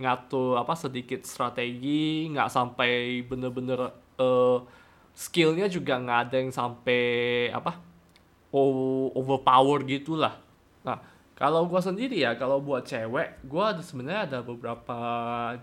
ngatur 0.00 0.56
apa 0.56 0.74
sedikit 0.78 1.20
strategi 1.28 2.26
nggak 2.32 2.48
sampai 2.50 3.20
bener-bener 3.28 3.92
eh, 4.18 4.58
skillnya 5.14 5.66
juga 5.68 6.00
nggak 6.00 6.20
ada 6.30 6.36
yang 6.40 6.52
sampai 6.54 7.00
apa 7.52 7.72
overpower 9.14 9.84
gitulah 9.86 10.34
nah 10.86 10.98
kalau 11.40 11.64
gua 11.70 11.80
sendiri 11.80 12.20
ya 12.20 12.36
kalau 12.36 12.60
buat 12.60 12.84
cewek 12.84 13.48
gua 13.48 13.72
ada 13.72 13.82
sebenarnya 13.82 14.22
ada 14.28 14.38
beberapa 14.44 14.98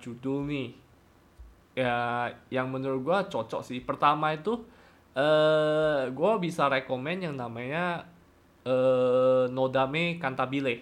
judul 0.02 0.50
nih. 0.50 0.70
Ya 1.78 1.94
yang 2.50 2.74
menurut 2.74 3.02
gua 3.06 3.18
cocok 3.30 3.62
sih. 3.62 3.80
Pertama 3.86 4.34
itu 4.34 4.66
eh 5.14 6.10
gua 6.18 6.42
bisa 6.42 6.66
rekomen 6.66 7.18
yang 7.30 7.36
namanya 7.38 8.10
eh 8.66 9.46
Nodame 9.54 10.18
Cantabile. 10.18 10.76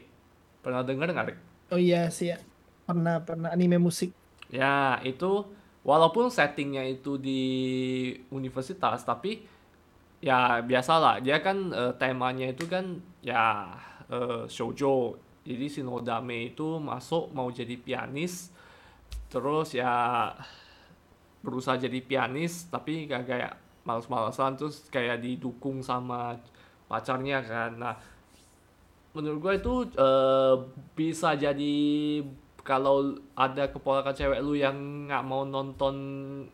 Pernah 0.64 0.82
denger 0.88 1.08
nggak 1.12 1.28
Rick? 1.30 1.40
oh 1.74 1.80
iya 1.82 2.08
sih 2.10 2.32
ya. 2.34 2.38
Pernah 2.88 3.22
pernah. 3.28 3.50
Anime 3.54 3.78
musik. 3.82 4.14
Ya, 4.50 5.02
itu 5.02 5.46
walaupun 5.82 6.30
settingnya 6.30 6.86
itu 6.86 7.18
di 7.18 7.42
universitas, 8.30 9.02
tapi 9.06 9.46
ya 10.22 10.62
biasalah, 10.62 11.22
dia 11.26 11.42
kan 11.46 11.58
eh, 11.74 11.94
temanya 12.02 12.46
itu 12.54 12.66
kan 12.70 13.02
ya 13.26 13.74
eh, 14.12 14.44
shoujo. 14.50 15.18
Jadi 15.46 15.65
si 15.70 15.82
Nodame 15.86 16.50
itu 16.54 16.82
masuk 16.82 17.30
mau 17.30 17.54
jadi 17.54 17.78
pianis, 17.78 18.50
terus 19.30 19.78
ya 19.78 20.34
berusaha 21.46 21.78
jadi 21.78 22.02
pianis, 22.02 22.65
tapi 22.74 23.06
kayak 23.06 23.26
kayak 23.30 23.54
males-malesan, 23.86 24.58
terus 24.58 24.89
kayak 24.89 25.22
didukung 25.22 25.86
sama 25.86 26.34
pacarnya 26.89 27.46
kan. 27.46 27.78
Nah, 27.78 27.96
menurut 29.13 29.39
gue 29.39 29.54
itu 29.62 29.74
eh, 29.94 30.56
bisa 30.98 31.38
jadi 31.38 31.78
kalau 32.65 33.13
ada 33.38 33.70
keponakan 33.70 34.18
cewek 34.18 34.41
lu 34.41 34.58
yang 34.58 35.06
nggak 35.06 35.22
mau 35.22 35.46
nonton 35.46 35.96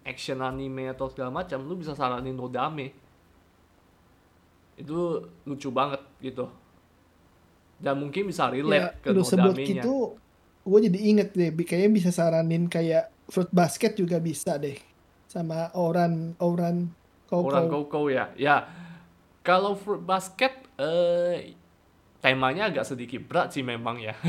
action 0.04 0.44
anime 0.44 0.92
atau 0.92 1.08
segala 1.08 1.32
macam, 1.32 1.64
lu 1.64 1.80
bisa 1.80 1.96
saranin 1.96 2.36
Nodame. 2.36 2.92
Itu 4.76 5.24
lucu 5.48 5.72
banget 5.72 6.04
gitu. 6.20 6.52
Dan 7.82 7.98
mungkin 7.98 8.30
bisa 8.30 8.48
ya 8.48 8.62
relate 8.62 9.02
ke 9.02 9.10
lu 9.10 9.26
sebut 9.26 9.58
gitu 9.58 10.15
gue 10.62 10.80
jadi 10.86 11.00
inget 11.02 11.34
deh 11.34 11.50
kayaknya 11.65 11.89
bisa 11.89 12.13
saranin 12.13 12.70
kayak 12.70 13.10
fruit 13.26 13.50
basket 13.50 13.98
juga 13.98 14.22
bisa 14.22 14.62
deh 14.62 14.78
sama 15.26 15.74
Oran 15.74 16.38
Oran 16.38 16.94
Orang 17.32 17.72
Koko 17.72 17.88
Koko 17.88 18.12
ya. 18.12 18.28
Ya, 18.36 18.67
kalau 19.39 19.72
Fruit 19.80 20.04
Basket 20.04 20.52
eh 20.76 21.56
temanya 22.20 22.70
agak 22.70 22.86
sedikit 22.86 23.24
berat 23.26 23.56
sih 23.56 23.63
memang 23.63 23.98
ya. 23.98 24.13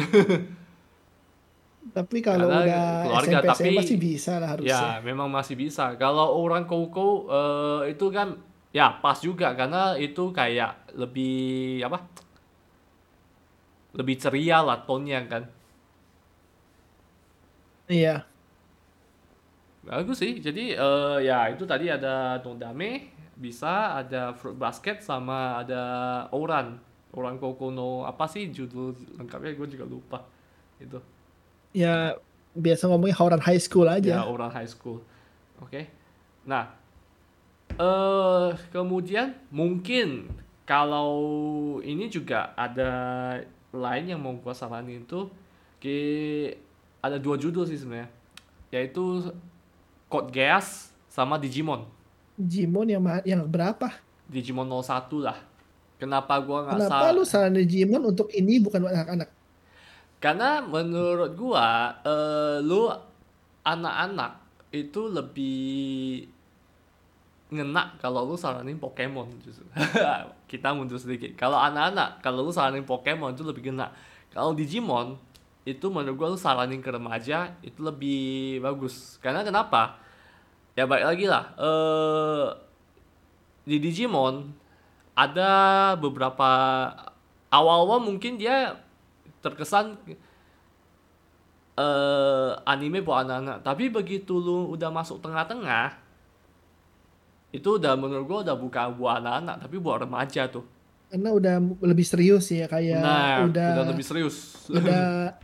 tapi 1.99 2.23
kalau 2.23 2.47
Karena 2.47 2.63
udah 2.63 2.87
keluarga 3.03 3.39
SMP 3.43 3.47
tapi 3.51 3.67
SMA 3.75 3.83
sih 3.83 3.99
bisa 3.99 4.33
lah 4.39 4.55
harusnya 4.55 4.71
Ya, 4.71 5.03
memang 5.03 5.27
masih 5.27 5.59
bisa. 5.59 5.99
Kalau 5.99 6.39
orang 6.39 6.71
koko 6.71 7.27
eh, 7.27 7.91
itu 7.91 8.07
kan 8.15 8.39
ya 8.71 9.03
pas 9.03 9.19
juga 9.19 9.53
karena 9.59 9.99
itu 9.99 10.31
kayak 10.31 10.95
lebih 10.95 11.83
apa? 11.83 12.07
Lebih 13.93 14.17
ceria 14.21 14.65
lah 14.65 14.85
tonnya 14.89 15.21
kan. 15.29 15.45
iya 17.91 18.25
Bagus 19.83 20.23
sih. 20.23 20.39
Jadi 20.39 20.79
eh, 20.79 21.19
ya 21.27 21.51
itu 21.51 21.67
tadi 21.67 21.91
ada 21.91 22.39
Nodame, 22.39 23.11
bisa 23.35 23.99
ada 23.99 24.31
Fruit 24.39 24.55
Basket 24.55 25.03
sama 25.03 25.59
ada 25.59 25.83
Oran. 26.31 26.79
Orang 27.13 27.37
Koko 27.37 27.69
no 27.69 28.09
apa 28.09 28.25
sih 28.25 28.49
judul 28.49 28.97
lengkapnya 29.19 29.53
gue 29.59 29.69
juga 29.69 29.85
lupa. 29.85 30.19
Itu. 30.81 30.99
ya 31.73 32.17
biasa 32.53 32.85
ngomongnya 32.91 33.17
Hauran 33.17 33.41
High 33.41 33.63
School 33.63 33.89
Ya, 33.89 33.97
aja 33.97 34.17
Oran 34.25 34.53
High 34.55 34.71
School. 34.71 35.03
Oke. 35.61 35.91
Nah, 36.47 36.73
eh 37.77 38.51
kemudian 38.71 39.35
mungkin 39.51 40.31
kalau 40.65 41.13
ini 41.83 42.07
juga 42.09 42.55
ada 42.55 42.91
lain 43.73 44.05
yang 44.05 44.21
mau 44.21 44.37
gua 44.39 44.53
saranin 44.53 45.03
itu 45.03 45.27
ke 45.81 45.97
ada 47.03 47.19
dua 47.19 47.41
judul 47.41 47.67
sih 47.67 47.81
sebenarnya. 47.81 48.09
Yaitu 48.71 49.33
Code 50.07 50.31
Geass 50.33 50.93
sama 51.09 51.41
Digimon. 51.41 51.89
Digimon 52.37 52.89
yang 52.89 53.03
yang 53.25 53.43
berapa? 53.49 53.93
Digimon 54.29 54.69
01 54.69 55.09
lah. 55.21 55.37
Kenapa 55.97 56.41
gua 56.41 56.69
nggak 56.69 56.77
kenapa 56.79 57.05
sa 57.09 57.17
lu 57.17 57.23
saranin 57.25 57.65
Digimon 57.65 58.03
untuk 58.13 58.29
ini 58.33 58.61
bukan 58.61 58.85
buat 58.85 58.95
anak-anak? 58.95 59.29
Karena 60.23 60.63
menurut 60.63 61.33
gua 61.35 61.97
eh 62.05 62.59
lu 62.63 62.87
anak-anak 63.63 64.33
itu 64.73 65.11
lebih 65.11 66.25
ngena 67.53 67.93
kalau 68.01 68.25
lu 68.25 68.35
saranin 68.35 68.81
Pokemon 68.81 69.29
justru. 69.45 69.69
Kita 70.51 70.73
mundur 70.73 70.97
sedikit. 70.97 71.37
Kalau 71.37 71.61
anak-anak, 71.61 72.25
kalau 72.25 72.41
lu 72.41 72.53
saranin 72.53 72.89
Pokemon 72.89 73.37
itu 73.37 73.45
lebih 73.45 73.69
ngena. 73.69 73.93
Kalau 74.33 74.57
Digimon 74.57 75.21
itu 75.63 75.87
menurut 75.93 76.17
gua 76.19 76.29
lu 76.33 76.39
saranin 76.41 76.81
ke 76.81 76.91
remaja 76.91 77.53
itu 77.61 77.79
lebih 77.85 78.59
bagus. 78.65 79.21
Karena 79.21 79.45
kenapa? 79.45 80.01
Ya 80.73 80.89
baik 80.89 81.05
lagi 81.05 81.27
lah. 81.29 81.45
Eh 81.61 82.49
di 83.69 83.77
Digimon 83.79 84.51
ada 85.13 85.93
beberapa 86.01 86.51
awal-awal 87.53 88.01
mungkin 88.01 88.41
dia 88.41 88.81
terkesan 89.45 90.01
eh 91.77 92.53
anime 92.69 93.05
buat 93.05 93.25
anak-anak, 93.25 93.65
tapi 93.65 93.89
begitu 93.89 94.37
lu 94.37 94.73
udah 94.77 94.93
masuk 94.93 95.25
tengah-tengah 95.25 95.97
itu 97.53 97.69
udah 97.77 97.93
menurut 97.95 98.25
gua 98.25 98.39
udah 98.43 98.57
bukan 98.57 98.87
buat 98.97 99.21
anak-anak 99.21 99.57
tapi 99.61 99.77
buat 99.77 99.99
remaja 100.01 100.49
tuh. 100.49 100.65
karena 101.13 101.29
udah 101.29 101.55
lebih 101.85 102.07
serius 102.09 102.49
ya 102.49 102.65
kayak 102.65 103.05
Nah, 103.05 103.45
udah 103.45 103.69
udah 103.77 103.87
lebih 103.93 104.05
serius. 104.05 104.37
udah 104.73 105.37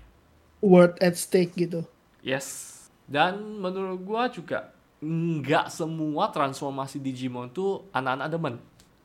word 0.65 0.97
at 0.99 1.15
stake 1.15 1.53
gitu 1.55 1.85
Yes. 2.19 2.75
Dan 3.05 3.61
menurut 3.61 4.01
gua 4.03 4.29
juga 4.29 4.73
nggak 4.99 5.71
semua 5.71 6.29
transformasi 6.29 6.99
Digimon 6.99 7.49
tuh 7.49 7.87
anak-anak 7.93 8.29
demen 8.29 8.55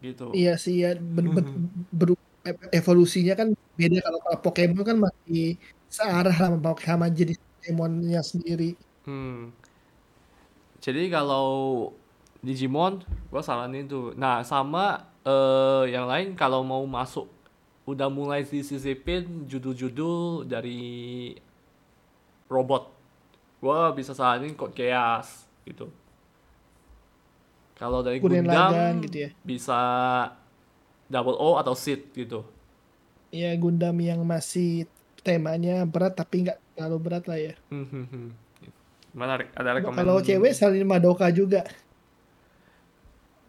gitu. 0.02 0.32
iya 0.34 0.58
sih 0.58 0.82
ya 0.82 0.96
ber, 0.98 1.24
ber- 1.30 1.54
ber- 1.94 2.72
evolusinya 2.74 3.38
kan 3.38 3.48
beda 3.76 4.02
kalau 4.02 4.20
kalau 4.20 4.40
Pokemon 4.42 4.84
kan 4.84 4.98
masih 5.00 5.56
searah 5.88 6.34
lah 6.34 6.50
sama 6.52 6.74
sama 6.82 7.06
jenis 7.08 7.38
Pokemonnya 7.60 8.20
sendiri 8.24 8.74
Hmm. 9.04 9.52
Jadi 10.80 11.08
kalau 11.08 11.48
Digimon, 12.44 13.00
gua 13.32 13.40
saranin 13.40 13.88
tuh. 13.88 14.12
Nah, 14.14 14.44
sama 14.44 15.00
eh, 15.24 15.84
yang 15.90 16.06
lain 16.06 16.36
kalau 16.36 16.60
mau 16.62 16.84
masuk 16.84 17.32
udah 17.84 18.08
mulai 18.08 18.44
disisipin 18.44 19.48
judul-judul 19.48 20.44
dari 20.46 21.32
robot. 22.48 22.92
Gua 23.58 23.92
bisa 23.92 24.12
saranin 24.12 24.52
Code 24.54 24.76
Geass 24.76 25.48
gitu. 25.64 25.88
Kalau 27.74 28.00
dari 28.00 28.20
Gundam 28.20 29.02
gitu 29.02 29.28
ya 29.28 29.30
bisa 29.42 29.80
Double 31.10 31.36
O 31.36 31.58
atau 31.58 31.74
Sid 31.74 32.12
gitu. 32.14 32.44
ya 33.30 33.50
Gundam 33.58 33.98
yang 33.98 34.22
masih 34.24 34.86
temanya 35.20 35.82
berat 35.84 36.14
tapi 36.14 36.46
nggak 36.46 36.60
terlalu 36.78 36.98
berat 37.02 37.24
lah 37.26 37.40
ya 37.42 37.54
Hmm, 37.74 37.88
hmm, 37.90 38.06
hmm. 38.08 38.28
Menarik. 39.14 39.50
Ada 39.54 39.70
rekomend 39.74 39.98
kalau 39.98 40.18
cewek 40.22 40.54
salin 40.54 40.86
Madoka 40.86 41.28
juga 41.30 41.66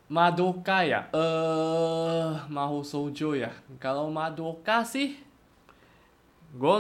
Madoka 0.09 0.85
ya? 0.85 1.09
Eh, 1.17 2.31
Mahou 2.53 2.85
Shoujo 2.85 3.33
ya. 3.33 3.53
Kalau 3.81 4.13
Madoka 4.13 4.85
sih, 4.85 5.17
gue 6.53 6.77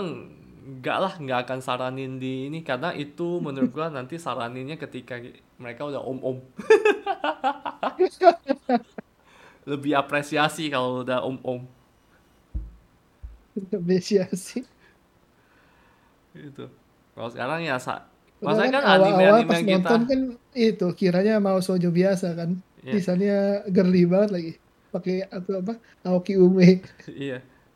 nggak 0.65 0.99
lah, 1.01 1.15
nggak 1.17 1.41
akan 1.49 1.61
saranin 1.61 2.21
di 2.21 2.49
ini 2.49 2.65
karena 2.65 2.93
itu 2.93 3.41
menurut 3.41 3.73
gue 3.73 3.87
nanti 3.97 4.21
saraninnya 4.21 4.77
ketika 4.77 5.17
mereka 5.57 5.89
udah 5.89 6.05
om-om. 6.05 6.45
Lebih 9.71 9.97
apresiasi 9.97 10.69
kalau 10.69 11.01
udah 11.01 11.25
om-om. 11.25 11.65
apresiasi. 13.73 14.67
Itu. 16.37 16.69
Kalau 17.15 17.31
sekarang 17.31 17.63
ya 17.63 17.79
sa 17.79 18.11
masalahnya 18.43 18.77
kan 18.77 18.83
kan 18.83 18.93
anime-anime 18.99 19.49
pas 19.49 19.61
kita 19.63 19.79
nonton 19.79 20.01
kan 20.11 20.21
itu 20.53 20.87
kiranya 20.99 21.39
mau 21.39 21.63
sojo 21.63 21.95
biasa 21.95 22.35
kan. 22.35 22.59
Ya 22.85 22.95
Desainnya 22.95 23.65
girly 23.75 24.03
banget 24.13 24.31
lagi. 24.37 24.51
Pakai 24.93 25.15
apa 25.37 25.51
apa 25.63 25.73
Aoki 26.07 26.33
Ume. 26.39 26.67
iya. 27.25 27.35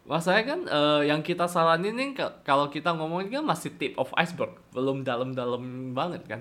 Masalahnya 0.09 0.45
kan 0.53 0.61
eh, 0.77 1.01
yang 1.13 1.21
kita 1.29 1.45
saranin 1.55 1.93
nih 1.99 2.09
ka- 2.19 2.37
kalau 2.49 2.67
kita 2.75 2.89
ngomongin 2.97 3.29
kan 3.41 3.45
masih 3.53 3.71
tip 3.81 3.93
of 4.01 4.09
iceberg, 4.23 4.53
belum 4.75 4.97
dalam-dalam 5.05 5.93
banget 5.99 6.23
kan. 6.31 6.41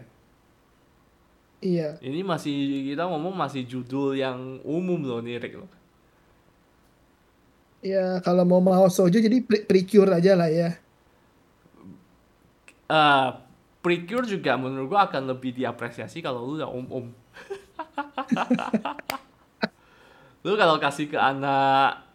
Iya. 1.61 1.97
Ini 2.07 2.19
masih 2.31 2.55
kita 2.93 3.03
ngomong 3.09 3.33
masih 3.43 3.61
judul 3.71 4.07
yang 4.23 4.39
umum 4.75 4.99
loh 5.09 5.19
nih 5.25 5.35
Rick 5.41 5.53
loh. 5.61 5.69
Ya 7.91 8.03
kalau 8.25 8.43
mau 8.49 8.61
mau 8.67 8.85
sojo 8.97 9.17
jadi 9.25 9.37
pre 9.47 9.59
precure 9.69 10.09
aja 10.17 10.31
lah 10.39 10.49
ya. 10.49 10.69
Eh, 12.87 13.27
Precure 13.83 14.25
juga 14.27 14.51
menurut 14.59 14.87
gua 14.91 15.07
akan 15.07 15.23
lebih 15.31 15.51
diapresiasi 15.55 16.19
kalau 16.19 16.43
lu 16.47 16.59
udah 16.59 16.67
om-om. 16.67 17.05
Lu 20.45 20.55
kalau 20.55 20.79
kasih 20.79 21.11
ke 21.11 21.19
anak 21.19 22.07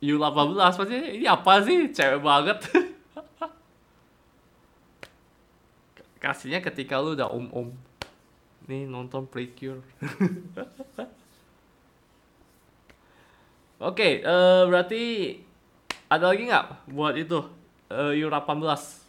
U18 0.00 0.56
pasti 0.56 0.96
ini 1.20 1.28
apa 1.28 1.60
sih 1.64 1.92
cewek 1.92 2.22
banget. 2.24 2.58
Kasihnya 6.24 6.60
ketika 6.60 7.00
lu 7.00 7.16
udah 7.16 7.32
om-om. 7.32 7.72
Nih 8.68 8.84
nonton 8.84 9.24
Precure. 9.28 9.80
Oke, 13.80 14.20
eh, 14.20 14.62
berarti 14.68 15.32
ada 16.12 16.28
lagi 16.28 16.44
nggak 16.44 16.92
buat 16.92 17.16
itu 17.16 17.40
eh, 17.88 18.20
U18? 18.20 18.99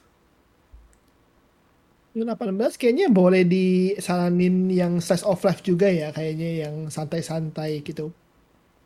U18 2.12 2.76
kayaknya 2.76 3.08
boleh 3.08 3.48
disaranin 3.48 4.68
yang 4.68 5.00
slice 5.00 5.24
of 5.24 5.40
life 5.48 5.64
juga 5.64 5.88
ya 5.88 6.12
kayaknya 6.12 6.68
yang 6.68 6.76
santai-santai 6.92 7.80
gitu. 7.88 8.12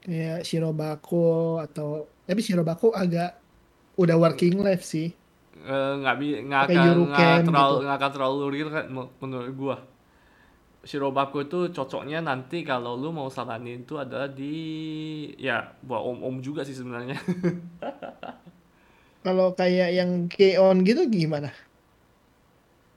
Kayak 0.06 0.46
Shirobako 0.46 1.58
atau 1.66 2.06
tapi 2.30 2.46
Shirobako 2.46 2.94
agak 2.94 3.34
udah 3.98 4.16
working 4.22 4.62
life 4.62 4.86
sih. 4.86 5.10
Eh, 5.66 5.92
nggak 6.02 6.16
bi 6.22 6.28
nggak 6.46 6.62
akan 6.70 6.96
nggak 7.10 7.38
terlalu 7.50 7.74
gitu. 7.74 7.84
nggak 7.86 7.98
akan 7.98 8.12
terlalu 8.14 8.44
real 8.54 8.70
kan 8.70 8.86
me- 8.94 9.14
menurut 9.24 9.52
gua. 9.58 9.76
Shirobako 10.86 11.38
itu 11.50 11.60
cocoknya 11.74 12.22
nanti 12.22 12.62
kalau 12.62 12.94
lu 12.94 13.10
mau 13.10 13.26
saranin 13.34 13.82
itu 13.82 13.98
adalah 13.98 14.30
di 14.30 14.54
ya 15.42 15.66
buat 15.82 16.02
om-om 16.06 16.46
juga 16.46 16.62
sih 16.62 16.78
sebenarnya. 16.78 17.18
Kalau 19.26 19.58
kayak 19.58 19.90
yang 19.98 20.30
K-On 20.30 20.86
gitu 20.86 21.10
gimana? 21.10 21.50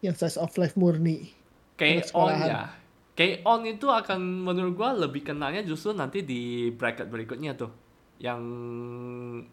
Yang 0.00 0.14
slice 0.18 0.38
of 0.38 0.54
life 0.56 0.74
murni. 0.74 1.34
K-on 1.74 2.02
sekolahan. 2.02 2.48
ya. 2.48 2.62
K-on 3.14 3.66
itu 3.66 3.86
akan 3.86 4.18
menurut 4.46 4.74
gua 4.74 4.94
lebih 4.94 5.26
kenanya 5.26 5.62
justru 5.62 5.90
nanti 5.90 6.22
di 6.22 6.70
bracket 6.70 7.06
berikutnya 7.06 7.54
tuh. 7.54 7.70
Yang 8.18 8.40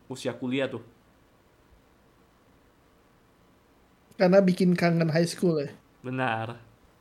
usia 0.05 0.33
kuliah 0.33 0.65
tuh. 0.65 0.81
Karena 4.15 4.39
bikin 4.39 4.73
kangen 4.73 5.11
high 5.11 5.27
school 5.27 5.59
ya. 5.59 5.69
Benar. 5.99 6.55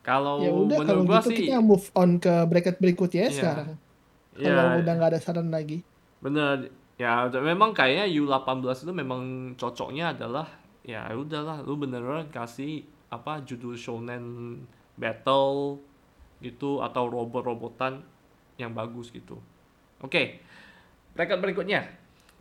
Kalau 0.05 0.41
Ya 0.41 0.51
udah 0.53 0.79
kalau 0.85 1.03
gua 1.05 1.21
gitu 1.21 1.31
sih 1.33 1.37
kita 1.49 1.61
move 1.61 1.87
on 1.97 2.21
ke 2.21 2.45
bracket 2.45 2.77
berikutnya 2.77 3.29
ya 3.29 3.31
Iya. 3.31 3.37
sekarang. 3.37 3.69
ya 4.35 4.49
Kalau 4.51 4.65
udah 4.83 4.93
nggak 4.99 5.11
ada 5.15 5.21
saran 5.23 5.49
lagi. 5.49 5.81
Bener, 6.19 6.69
ya 6.97 7.29
memang 7.31 7.71
kayaknya 7.71 8.09
U18 8.11 8.83
itu 8.83 8.93
memang 8.93 9.21
cocoknya 9.55 10.13
adalah 10.13 10.49
ya 10.83 11.09
udahlah 11.13 11.65
lu 11.65 11.77
beneran 11.77 12.29
kasih 12.29 12.85
apa 13.15 13.41
judul 13.41 13.75
shonen 13.75 14.25
battle 14.95 15.79
gitu 16.39 16.83
atau 16.83 17.07
robot-robotan 17.07 18.03
yang 18.57 18.71
bagus 18.71 19.11
gitu. 19.11 19.39
Oke. 19.99 20.43
Bracket 21.15 21.39
berikutnya 21.39 21.87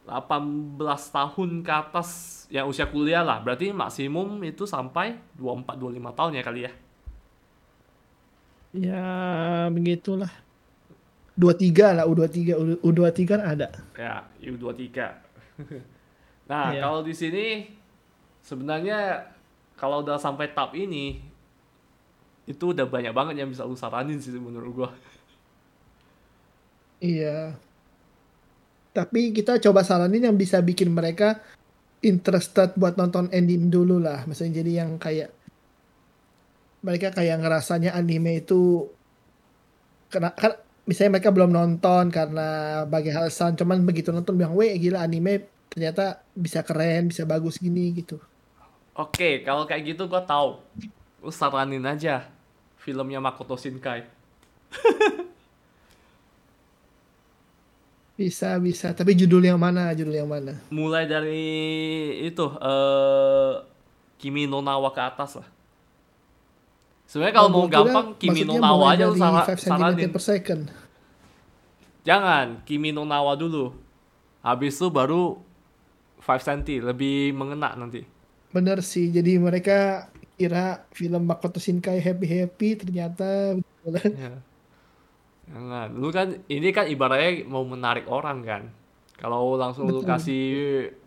18 0.04 0.76
tahun 1.10 1.50
ke 1.62 1.72
atas 1.72 2.10
yang 2.50 2.68
usia 2.68 2.86
kuliah 2.86 3.24
lah. 3.24 3.40
Berarti 3.40 3.72
maksimum 3.72 4.42
itu 4.44 4.66
sampai 4.66 5.16
24 5.38 5.78
25 5.80 6.18
tahun 6.18 6.32
ya 6.36 6.44
kali 6.44 6.62
ya. 6.66 6.72
Ya 8.74 9.06
begitulah. 9.70 10.32
23 11.34 11.98
lah 11.98 12.06
U23 12.06 12.54
U- 12.54 12.82
U23 12.84 13.26
kan 13.26 13.42
ada. 13.42 13.68
Ya, 13.98 14.22
U23. 14.38 14.86
nah, 16.50 16.70
Iya. 16.70 16.82
kalau 16.82 17.02
di 17.02 17.14
sini 17.14 17.74
sebenarnya 18.46 19.33
kalau 19.84 20.00
udah 20.00 20.16
sampai 20.16 20.48
tahap 20.56 20.80
ini 20.80 21.20
itu 22.48 22.72
udah 22.72 22.88
banyak 22.88 23.12
banget 23.12 23.44
yang 23.44 23.52
bisa 23.52 23.68
lu 23.68 23.76
saranin 23.76 24.16
sih 24.16 24.32
menurut 24.32 24.72
gua. 24.72 24.90
Iya. 27.04 27.60
Tapi 28.96 29.36
kita 29.36 29.60
coba 29.60 29.84
saranin 29.84 30.24
yang 30.24 30.40
bisa 30.40 30.64
bikin 30.64 30.88
mereka 30.88 31.44
interested 32.00 32.80
buat 32.80 32.96
nonton 32.96 33.28
anime 33.36 33.68
dulu 33.68 34.00
lah. 34.00 34.24
Maksudnya 34.24 34.64
jadi 34.64 34.88
yang 34.88 34.96
kayak 34.96 35.36
mereka 36.80 37.12
kayak 37.12 37.44
ngerasanya 37.44 37.92
anime 37.92 38.40
itu 38.40 38.88
kena 40.08 40.32
kan 40.32 40.64
misalnya 40.88 41.20
mereka 41.20 41.36
belum 41.36 41.52
nonton 41.52 42.08
karena 42.08 42.48
bagi 42.88 43.12
alasan 43.12 43.60
cuman 43.60 43.84
begitu 43.84 44.16
nonton 44.16 44.36
bilang 44.36 44.56
weh 44.56 44.72
gila 44.80 45.04
anime 45.04 45.48
ternyata 45.72 46.24
bisa 46.36 46.64
keren 46.64 47.08
bisa 47.12 47.24
bagus 47.24 47.56
gini 47.60 47.96
gitu 47.96 48.20
Oke, 48.94 49.42
kalau 49.42 49.66
kayak 49.66 49.84
gitu 49.90 50.06
gua 50.06 50.22
tahu. 50.22 50.62
Lu 51.20 51.30
saranin 51.30 51.82
aja 51.82 52.30
filmnya 52.78 53.18
Makoto 53.18 53.56
Shinkai. 53.56 54.06
bisa 58.14 58.62
bisa 58.62 58.94
tapi 58.94 59.18
judul 59.18 59.42
yang 59.42 59.58
mana 59.58 59.90
judul 59.92 60.14
yang 60.14 60.30
mana 60.30 60.54
Mulai 60.70 61.10
dari 61.10 61.50
itu 62.22 62.46
eh 62.46 63.54
Kimi 64.22 64.46
no 64.46 64.62
Nawa 64.62 64.88
ke 64.90 65.02
atas 65.02 65.36
lah. 65.36 65.48
Sebenarnya 67.04 67.36
kalau 67.36 67.50
Oh, 67.50 67.56
mau 67.56 67.68
gampang 67.68 68.16
Kimi 68.16 68.46
no 68.46 68.56
Nawa 68.56 68.94
aja 68.94 69.06
lu 69.06 69.18
dari 69.18 69.20
sara- 69.20 69.44
5 69.44 69.58
cm 69.58 69.68
saranin. 69.68 70.10
per 70.10 70.24
second 70.24 70.64
Jangan, 72.04 72.48
Kimi 72.64 72.92
no 72.92 73.04
Nawa 73.04 73.34
dulu. 73.34 73.74
Habis 74.40 74.76
itu 74.76 74.88
baru 74.88 75.40
5 76.20 76.40
cm, 76.40 76.84
lebih 76.86 77.32
mengena 77.32 77.74
nanti. 77.74 78.04
Bener 78.54 78.86
sih 78.86 79.10
jadi 79.10 79.42
mereka 79.42 80.08
kira 80.38 80.86
film 80.94 81.26
Makoto 81.26 81.58
Shinkai 81.58 82.00
happy 82.00 82.28
happy 82.30 82.70
ternyata 82.78 83.58
Ya. 84.24 84.40
Jangan. 85.44 85.92
Lu 86.00 86.08
kan 86.08 86.40
ini 86.48 86.72
kan 86.72 86.88
ibaratnya 86.88 87.44
mau 87.52 87.68
menarik 87.68 88.08
orang 88.08 88.40
kan. 88.48 88.64
Kalau 89.20 89.60
langsung 89.60 89.88
lu 89.88 90.00
Betul, 90.00 90.10
kasih 90.10 90.44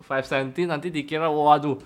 5 0.05 0.53
cm 0.53 0.69
nanti 0.69 0.93
dikira 0.93 1.25
waduh. 1.25 1.77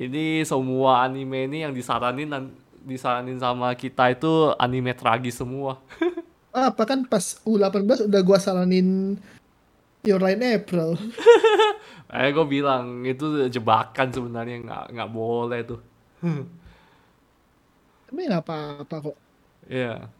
Ini 0.00 0.42
semua 0.42 1.06
anime 1.06 1.46
ini 1.46 1.62
yang 1.62 1.70
disaranin 1.70 2.50
disaranin 2.82 3.38
sama 3.38 3.70
kita 3.78 4.10
itu 4.10 4.50
anime 4.58 4.96
tragis 4.98 5.38
semua. 5.38 5.78
apa 6.50 6.82
kan 6.82 7.06
pas 7.06 7.38
U18 7.46 8.10
udah 8.10 8.22
gua 8.26 8.38
saranin 8.42 9.14
Your 10.02 10.18
Line 10.18 10.42
April 10.58 10.98
Eh 12.10 12.30
gue 12.34 12.46
bilang 12.46 13.06
itu 13.06 13.46
jebakan 13.54 14.08
sebenarnya 14.10 14.56
nggak 14.66 14.84
nggak 14.94 15.10
boleh 15.14 15.60
tuh. 15.62 15.80
tapi 18.10 18.20
nggak 18.26 18.42
apa-apa 18.44 18.96
kok 19.06 19.16
Iya. 19.70 20.10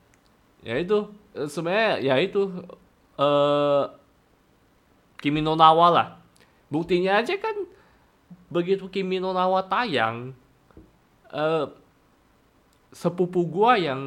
Ya 0.63 0.75
itu 0.79 1.11
sebenarnya 1.35 1.99
ya 2.05 2.15
itu 2.23 2.41
eh 3.19 3.85
Kimi 5.21 5.41
no 5.45 5.53
Nawa 5.59 5.87
lah. 5.93 6.09
Buktinya 6.73 7.21
aja 7.21 7.35
kan 7.37 7.57
begitu 8.49 8.87
Kimi 8.89 9.19
no 9.19 9.35
Nawa 9.35 9.67
tayang 9.67 10.33
eh 11.35 11.67
sepupu 12.91 13.47
gua 13.47 13.79
yang 13.79 14.01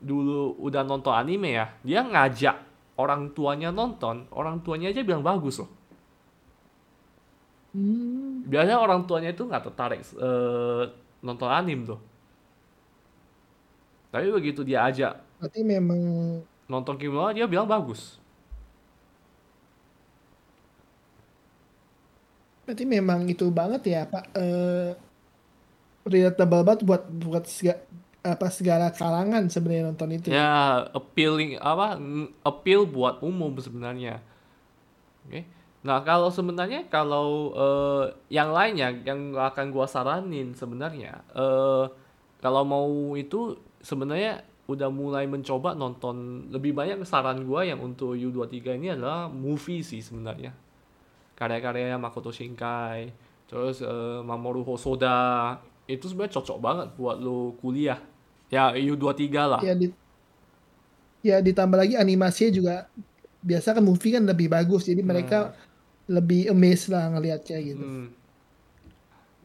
dulu 0.00 0.56
udah 0.64 0.80
nonton 0.84 1.12
anime 1.12 1.52
ya, 1.60 1.66
dia 1.84 2.00
ngajak 2.00 2.56
orang 2.96 3.36
tuanya 3.36 3.68
nonton, 3.68 4.24
orang 4.32 4.64
tuanya 4.64 4.88
aja 4.92 5.04
bilang 5.04 5.20
bagus 5.20 5.60
loh. 5.60 5.68
Hmm, 7.74 8.42
Biasanya 8.42 8.78
orang 8.82 9.00
tuanya 9.06 9.30
itu 9.34 9.42
nggak 9.46 9.64
tertarik 9.70 10.00
eh, 10.18 10.82
nonton 11.22 11.50
anime 11.50 11.82
tuh. 11.86 11.98
Tapi 14.12 14.28
begitu 14.30 14.60
dia 14.62 14.84
ajak 14.88 15.12
berarti 15.38 15.60
memang 15.72 16.00
nonton 16.70 16.94
Kimi 16.98 17.14
no 17.14 17.22
Nawa, 17.22 17.30
dia 17.36 17.46
bilang 17.46 17.68
bagus. 17.70 18.18
berarti 22.64 22.84
memang 22.96 23.20
itu 23.32 23.44
banget 23.58 23.82
ya 23.92 24.00
pak 24.12 24.24
eh 24.38 24.90
relatable 26.06 26.62
banget 26.66 26.82
buat 26.88 27.02
buat 27.10 27.44
sega- 27.46 27.82
apa 28.22 28.46
segala 28.54 28.86
kalangan 28.94 29.42
sebenarnya 29.50 29.84
nonton 29.90 30.10
itu 30.14 30.30
Ya 30.36 30.86
appealing 30.94 31.58
apa 31.58 31.98
appeal 32.46 32.86
buat 32.86 33.18
umum 33.26 33.58
sebenarnya. 33.58 34.22
Oke. 35.26 35.44
Nah, 35.82 35.98
kalau 36.06 36.30
sebenarnya 36.30 36.86
kalau 36.86 37.50
eh, 37.58 38.04
yang 38.30 38.54
lainnya 38.54 38.94
yang 39.02 39.34
akan 39.34 39.74
gua 39.74 39.90
saranin 39.90 40.54
sebenarnya 40.54 41.26
eh 41.34 41.84
kalau 42.38 42.62
mau 42.62 42.86
itu 43.18 43.58
sebenarnya 43.82 44.46
udah 44.70 44.88
mulai 44.94 45.26
mencoba 45.26 45.74
nonton 45.74 46.46
lebih 46.54 46.70
banyak 46.70 47.02
saran 47.02 47.42
gua 47.42 47.66
yang 47.66 47.82
untuk 47.82 48.14
U23 48.14 48.78
ini 48.78 48.94
adalah 48.94 49.26
movie 49.26 49.82
sih 49.82 49.98
sebenarnya. 49.98 50.54
Karya-karya 51.34 51.98
Makoto 51.98 52.30
Shinkai, 52.30 53.10
terus 53.50 53.82
eh, 53.82 54.20
Mamoru 54.22 54.62
Hosoda 54.62 55.58
itu 55.90 56.06
sebenarnya 56.06 56.38
cocok 56.38 56.58
banget 56.62 56.88
buat 56.94 57.18
lo 57.18 57.58
kuliah. 57.58 57.98
Ya 58.54 58.70
U23 58.70 59.26
lah. 59.34 59.60
Ya 59.66 59.74
di 59.74 59.90
ya 61.22 61.38
ditambah 61.42 61.78
lagi 61.78 61.94
animasinya 61.98 62.50
juga 62.50 62.74
biasa 63.42 63.78
kan 63.78 63.82
movie 63.82 64.14
kan 64.14 64.26
lebih 64.26 64.50
bagus 64.50 64.86
jadi 64.86 65.02
mereka 65.02 65.54
Nah, 65.54 65.71
lebih 66.12 66.52
amazed 66.52 66.92
lah 66.92 67.08
ngelihatnya 67.08 67.58
gitu. 67.64 67.80
hmm. 67.80 68.08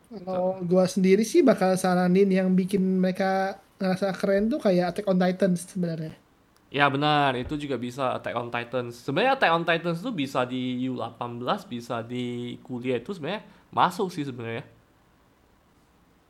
Kalau 0.08 0.60
gua 0.64 0.88
sendiri 0.88 1.24
sih 1.24 1.44
bakal 1.44 1.76
saranin 1.76 2.28
yang 2.32 2.52
bikin 2.56 2.80
mereka 2.80 3.60
ngerasa 3.80 4.12
keren 4.16 4.48
tuh 4.52 4.60
kayak 4.60 4.96
Attack 4.96 5.08
on 5.08 5.20
Titan 5.20 5.52
sebenarnya. 5.56 6.16
Ya 6.68 6.92
benar, 6.92 7.32
itu 7.40 7.56
juga 7.56 7.80
bisa 7.80 8.12
Attack 8.20 8.36
on 8.36 8.52
Titans. 8.52 9.00
Sebenarnya 9.00 9.40
Attack 9.40 9.52
on 9.56 9.64
Titans 9.64 10.04
itu 10.04 10.12
bisa 10.12 10.44
di 10.44 10.84
U18, 10.92 11.64
bisa 11.64 12.04
di 12.04 12.60
kuliah 12.60 13.00
itu 13.00 13.16
sebenarnya 13.16 13.48
masuk 13.72 14.12
sih 14.12 14.28
sebenarnya. 14.28 14.68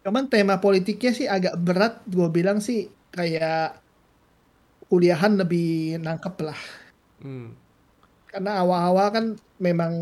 Cuman 0.05 0.29
tema 0.29 0.61
politiknya 0.61 1.11
sih 1.11 1.25
agak 1.25 1.57
berat, 1.57 2.05
gue 2.05 2.27
bilang 2.29 2.61
sih 2.61 2.85
kayak 3.09 3.81
kuliahan 4.87 5.41
lebih 5.41 5.97
nangkep 6.05 6.35
lah. 6.45 6.59
Hmm. 7.19 7.57
Karena 8.37 8.61
awal-awal 8.61 9.09
kan 9.09 9.25
memang 9.57 9.93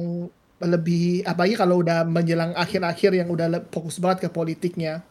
lebih, 0.60 1.24
apalagi 1.24 1.56
kalau 1.56 1.80
udah 1.80 2.04
menjelang 2.04 2.52
akhir-akhir 2.52 3.16
yang 3.16 3.32
udah 3.32 3.64
fokus 3.72 3.96
banget 3.96 4.28
ke 4.28 4.30
politiknya. 4.36 5.08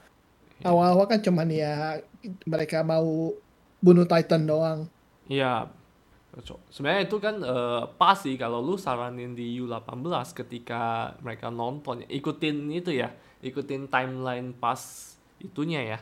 Ya. 0.60 0.68
Awal-awal 0.68 1.08
kan 1.08 1.24
cuman 1.24 1.48
ya 1.48 2.04
mereka 2.44 2.84
mau 2.84 3.32
bunuh 3.80 4.04
Titan 4.04 4.44
doang. 4.44 4.92
Iya. 5.24 5.72
Sebenarnya 6.68 7.08
itu 7.08 7.16
kan 7.16 7.40
eh, 7.40 7.82
pas 7.96 8.20
sih 8.20 8.36
kalau 8.36 8.60
lu 8.60 8.76
saranin 8.76 9.32
di 9.32 9.56
U18 9.56 10.44
ketika 10.44 11.16
mereka 11.24 11.48
nonton, 11.48 12.04
ikutin 12.04 12.68
itu 12.76 12.92
ya, 12.92 13.08
ikutin 13.40 13.88
timeline 13.88 14.52
pas 14.52 14.76
itunya 15.40 15.96
ya, 15.96 15.98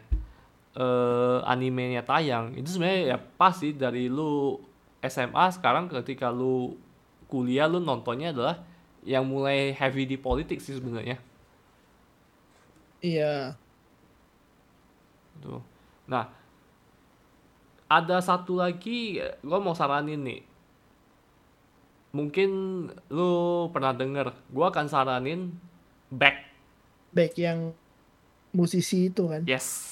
eh 0.75 1.39
animenya 1.47 2.03
tayang. 2.03 2.59
Itu 2.59 2.75
sebenarnya 2.75 3.15
ya 3.15 3.19
pas 3.23 3.55
sih 3.55 3.79
dari 3.79 4.11
lu 4.11 4.59
SMA 5.07 5.55
sekarang 5.55 5.87
ketika 5.87 6.35
lu 6.35 6.75
kuliah 7.33 7.65
lu 7.65 7.81
nontonnya 7.81 8.37
adalah 8.37 8.61
yang 9.09 9.25
mulai 9.25 9.73
heavy 9.73 10.05
di 10.05 10.21
politik 10.21 10.61
sih 10.61 10.77
sebenarnya. 10.77 11.17
Iya. 13.01 13.57
Tuh. 15.41 15.65
Nah, 16.07 16.29
ada 17.89 18.21
satu 18.21 18.61
lagi 18.61 19.17
gue 19.19 19.59
mau 19.65 19.73
saranin 19.73 20.21
nih. 20.21 20.43
Mungkin 22.13 22.51
lu 23.09 23.33
pernah 23.73 23.97
denger, 23.97 24.37
gue 24.53 24.67
akan 24.69 24.87
saranin 24.87 25.57
Back. 26.13 26.45
Back 27.17 27.41
yang 27.41 27.73
musisi 28.53 29.09
itu 29.09 29.33
kan. 29.33 29.49
Yes. 29.49 29.89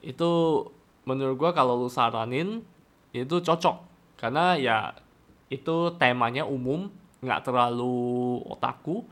Itu 0.00 0.64
menurut 1.04 1.36
gue 1.36 1.50
kalau 1.52 1.76
lu 1.76 1.92
saranin 1.92 2.64
itu 3.12 3.36
cocok. 3.44 3.84
Karena 4.16 4.56
ya 4.56 4.96
itu 5.52 5.92
temanya 6.00 6.48
umum, 6.48 6.88
nggak 7.20 7.44
terlalu 7.44 8.40
otaku. 8.48 9.04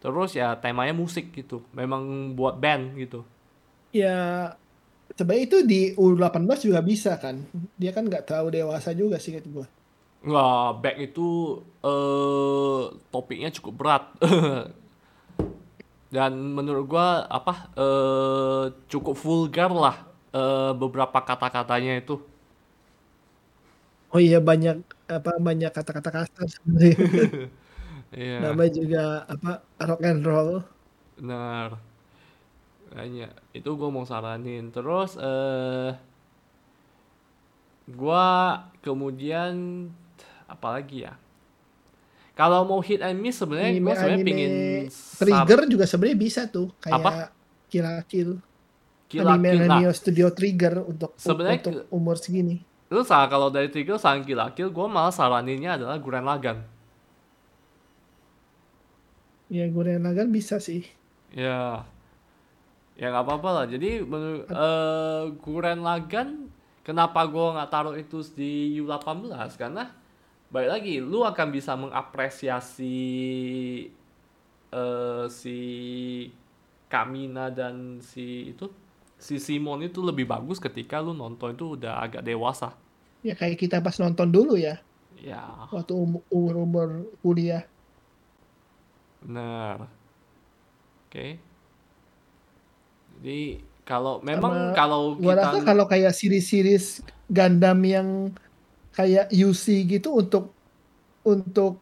Terus 0.00 0.34
ya 0.34 0.56
temanya 0.58 0.96
musik 0.96 1.30
gitu. 1.36 1.62
Memang 1.76 2.34
buat 2.34 2.58
band 2.58 2.96
gitu. 2.98 3.22
Ya 3.94 4.50
sebenarnya 5.14 5.44
itu 5.46 5.58
di 5.62 5.80
U18 5.94 6.48
juga 6.64 6.80
bisa 6.82 7.20
kan. 7.20 7.44
Dia 7.76 7.92
kan 7.94 8.08
nggak 8.08 8.26
terlalu 8.26 8.64
dewasa 8.64 8.96
juga 8.96 9.20
sih 9.20 9.36
kata 9.36 9.48
gue. 9.52 9.66
Nggak, 10.22 10.68
back 10.82 10.96
itu 11.02 11.28
eh 11.82 12.82
topiknya 13.12 13.50
cukup 13.54 13.74
berat. 13.78 14.04
Dan 16.12 16.32
menurut 16.52 16.84
gua 16.90 17.24
apa 17.30 17.72
eh 17.78 18.64
cukup 18.90 19.16
vulgar 19.16 19.70
lah 19.72 19.96
eh 20.34 20.72
beberapa 20.74 21.18
kata-katanya 21.22 22.02
itu. 22.02 22.31
Oh 24.12 24.20
iya 24.20 24.38
banyak 24.44 24.76
apa 25.08 25.30
banyak 25.40 25.70
kata-kata 25.72 26.10
kasar 26.12 26.46
sebenarnya. 26.48 26.96
Iya, 28.12 28.44
Namanya 28.44 28.72
juga 28.76 29.02
apa 29.24 29.64
rock 29.88 30.02
and 30.04 30.20
roll. 30.20 30.60
benar. 31.16 31.80
Kayaknya 32.92 33.32
itu 33.56 33.68
gua 33.72 33.88
mau 33.88 34.04
saranin. 34.04 34.68
Terus 34.68 35.16
eh 35.16 35.96
gua 37.88 38.26
kemudian 38.84 39.88
apa 40.44 40.68
lagi 40.76 41.08
ya? 41.08 41.16
Kalau 42.36 42.68
mau 42.68 42.84
hit 42.84 43.00
and 43.00 43.16
miss 43.16 43.40
sebenarnya 43.40 43.80
gua 43.80 43.96
sebenarnya 43.96 44.24
pingin 44.28 44.52
Trigger 44.92 45.60
juga 45.68 45.84
sebenarnya 45.88 46.18
bisa 46.20 46.40
tuh 46.52 46.68
apa? 46.84 47.10
kayak 47.12 47.28
Kill 47.72 47.84
la 47.88 47.94
Kill. 48.04 48.30
Kill 49.08 49.24
Anime 49.24 49.48
anime 49.56 49.88
studio 49.96 50.28
Trigger 50.32 50.84
untuk 50.84 51.16
sebenarnya 51.16 51.60
untuk 51.64 51.88
umur 51.88 52.16
segini. 52.20 52.60
Terus 52.92 53.08
ah, 53.08 53.24
kalau 53.24 53.48
dari 53.48 53.72
Kill 53.72 53.96
la 54.36 54.52
Kill, 54.52 54.68
gue 54.68 54.84
malah 54.84 55.08
saraninnya 55.08 55.80
adalah 55.80 55.96
Gurren 55.96 56.28
Lagann. 56.28 56.60
Ya 59.48 59.64
Gurren 59.72 60.04
Lagann 60.04 60.28
bisa 60.28 60.60
sih. 60.60 60.84
Ya, 61.32 61.88
ya 63.00 63.08
nggak 63.08 63.24
apa-apa 63.24 63.48
lah. 63.48 63.64
Jadi 63.64 64.04
menurut 64.04 64.44
eh 64.44 65.24
Gurren 65.40 65.80
Lagann, 65.80 66.52
kenapa 66.84 67.24
gue 67.24 67.46
nggak 67.56 67.70
taruh 67.72 67.96
itu 67.96 68.20
di 68.36 68.76
U18? 68.84 69.56
Karena 69.56 69.88
balik 70.52 70.76
lagi, 70.76 71.00
lu 71.00 71.24
akan 71.24 71.48
bisa 71.48 71.72
mengapresiasi 71.72 73.00
eh 74.68 75.24
si 75.32 75.60
Kamina 76.92 77.48
dan 77.48 78.04
si 78.04 78.52
itu 78.52 78.68
si 79.22 79.38
Simon 79.38 79.78
itu 79.80 80.02
lebih 80.02 80.26
bagus 80.26 80.58
ketika 80.58 80.98
lu 80.98 81.14
nonton 81.14 81.54
itu 81.54 81.78
udah 81.78 82.02
agak 82.02 82.26
dewasa. 82.26 82.74
Ya 83.22 83.38
kayak 83.38 83.54
kita 83.56 83.78
pas 83.78 83.94
nonton 83.96 84.26
dulu 84.28 84.58
ya 84.58 84.82
Ya, 85.14 85.38
waktu 85.70 85.94
um- 85.94 86.26
umur-umur 86.26 87.06
kuliah. 87.22 87.62
benar. 89.22 89.86
Oke. 91.06 91.38
Jadi 93.14 93.40
kalau 93.86 94.18
memang 94.18 94.50
Sama 94.50 94.74
kalau 94.74 95.14
gua 95.14 95.38
kita 95.38 95.42
rasa 95.46 95.58
kalau 95.62 95.84
kayak 95.86 96.10
series-series 96.10 97.06
Gundam 97.30 97.78
yang 97.86 98.08
kayak 98.90 99.30
UC 99.30 99.86
gitu 99.86 100.10
untuk 100.12 100.50
untuk 101.22 101.78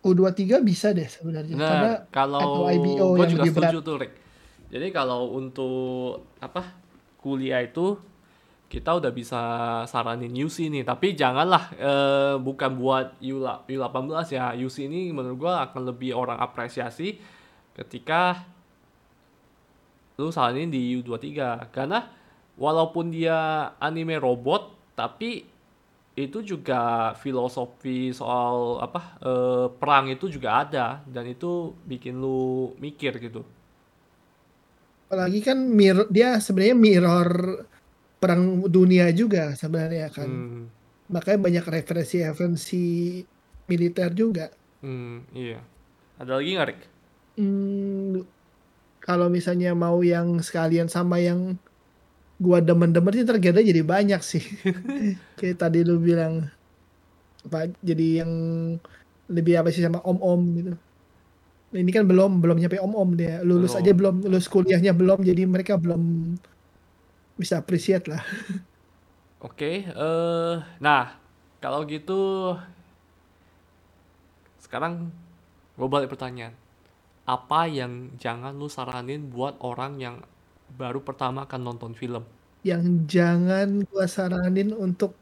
U23 0.00 0.64
bisa 0.64 0.96
deh 0.96 1.04
sebenarnya. 1.04 1.52
Karena 1.52 1.92
Benar, 2.00 2.08
kalau 2.08 2.64
IBO 2.66 3.04
gue 3.12 3.20
yang 3.20 3.28
juga 3.28 3.42
lebih 3.42 3.52
berat. 3.52 3.68
setuju 3.68 3.80
tuh, 3.82 3.96
Rick. 4.00 4.12
Jadi 4.66 4.90
kalau 4.90 5.34
untuk 5.38 6.26
apa 6.42 6.74
kuliah 7.22 7.62
itu 7.62 7.98
kita 8.66 8.98
udah 8.98 9.14
bisa 9.14 9.42
saranin 9.86 10.34
UC 10.34 10.66
nih, 10.74 10.82
tapi 10.82 11.14
janganlah 11.14 11.64
eh, 11.78 12.34
bukan 12.42 12.74
buat 12.74 13.14
U, 13.22 13.46
U18 13.46 14.34
ya. 14.34 14.50
UC 14.58 14.90
ini 14.90 15.14
menurut 15.14 15.38
gua 15.38 15.70
akan 15.70 15.94
lebih 15.94 16.18
orang 16.18 16.42
apresiasi 16.42 17.18
ketika 17.78 18.42
lu 20.18 20.32
saranin 20.32 20.72
di 20.72 20.96
U23 20.98 21.70
karena 21.70 22.08
walaupun 22.56 23.12
dia 23.12 23.70
anime 23.76 24.16
robot 24.16 24.72
tapi 24.96 25.44
itu 26.16 26.40
juga 26.40 27.12
filosofi 27.20 28.08
soal 28.16 28.80
apa 28.80 29.20
eh, 29.20 29.66
perang 29.76 30.08
itu 30.08 30.32
juga 30.32 30.64
ada 30.64 31.04
dan 31.04 31.28
itu 31.28 31.76
bikin 31.84 32.16
lu 32.18 32.72
mikir 32.80 33.20
gitu. 33.20 33.44
Apalagi 35.06 35.38
kan 35.38 35.58
mirror 35.70 36.10
dia 36.10 36.42
sebenarnya 36.42 36.74
mirror 36.74 37.30
perang 38.18 38.66
dunia 38.66 39.06
juga 39.14 39.54
sebenarnya 39.54 40.10
kan. 40.10 40.26
Hmm, 40.26 40.62
Makanya 41.06 41.38
banyak 41.38 41.64
referensi-referensi 41.70 42.84
militer 43.70 44.10
juga. 44.10 44.50
hmm, 44.82 45.30
iya. 45.30 45.62
Ada 46.18 46.42
lagi 46.42 46.50
nggak, 46.58 46.66
Rick? 46.66 46.80
Hmm, 47.38 48.26
kalau 48.98 49.30
misalnya 49.30 49.70
mau 49.78 50.02
yang 50.02 50.42
sekalian 50.42 50.90
sama 50.90 51.22
yang 51.22 51.54
gua 52.42 52.58
demen-demen 52.58 53.14
sih 53.14 53.22
terkadang 53.28 53.62
jadi 53.62 53.86
banyak 53.86 54.20
sih. 54.26 54.42
Kayak 55.38 55.62
tadi 55.62 55.86
lu 55.86 56.02
bilang 56.02 56.50
apa 57.46 57.70
jadi 57.78 58.26
yang 58.26 58.32
lebih 59.30 59.62
apa 59.62 59.70
sih 59.70 59.86
sama 59.86 60.02
om-om 60.02 60.42
gitu. 60.58 60.72
Ini 61.76 61.90
kan 61.92 62.04
belum 62.08 62.40
belum 62.40 62.56
nyampe 62.58 62.80
om-om 62.80 63.10
dia. 63.14 63.44
Lulus 63.44 63.76
aja 63.76 63.92
Belum. 63.92 64.20
belum, 64.24 64.32
lulus 64.32 64.48
kuliahnya 64.48 64.92
belum 64.96 65.20
jadi 65.22 65.42
mereka 65.44 65.76
belum 65.76 66.34
bisa 67.36 67.60
appreciate 67.60 68.08
lah. 68.08 68.24
Oke, 69.46 69.84
eh 69.84 70.56
nah 70.80 71.20
kalau 71.60 71.84
gitu 71.84 72.52
sekarang 74.64 75.12
gue 75.78 75.88
balik 75.88 76.10
pertanyaan 76.10 76.56
apa 77.26 77.66
yang 77.66 78.14
jangan 78.18 78.54
lu 78.54 78.70
saranin 78.70 79.30
buat 79.30 79.58
orang 79.62 79.98
yang 79.98 80.16
baru 80.78 81.02
pertama 81.02 81.46
akan 81.46 81.60
nonton 81.62 81.92
film 81.94 82.22
Yang 82.66 83.06
jangan 83.06 83.86
gua 83.86 84.06
saranin 84.10 84.74
untuk 84.74 85.14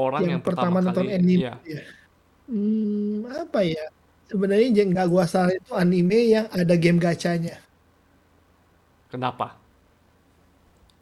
orang 0.00 0.24
yang, 0.24 0.32
yang 0.38 0.42
pertama 0.44 0.80
pertama 0.80 0.86
nonton 0.88 1.06
kali 1.08 1.16
anime 1.16 1.44
ya 1.44 1.54
ya. 1.64 1.82
Hmm, 2.48 3.24
apa 3.28 3.60
ya? 3.64 3.84
Sebenarnya 4.34 4.68
yang 4.78 4.88
nggak 4.92 5.08
gua 5.12 5.24
saranin 5.32 5.60
itu 5.62 5.72
anime 5.82 6.18
yang 6.34 6.46
ada 6.60 6.74
game 6.82 6.98
gacanya. 7.06 7.56
kenapa 9.10 9.56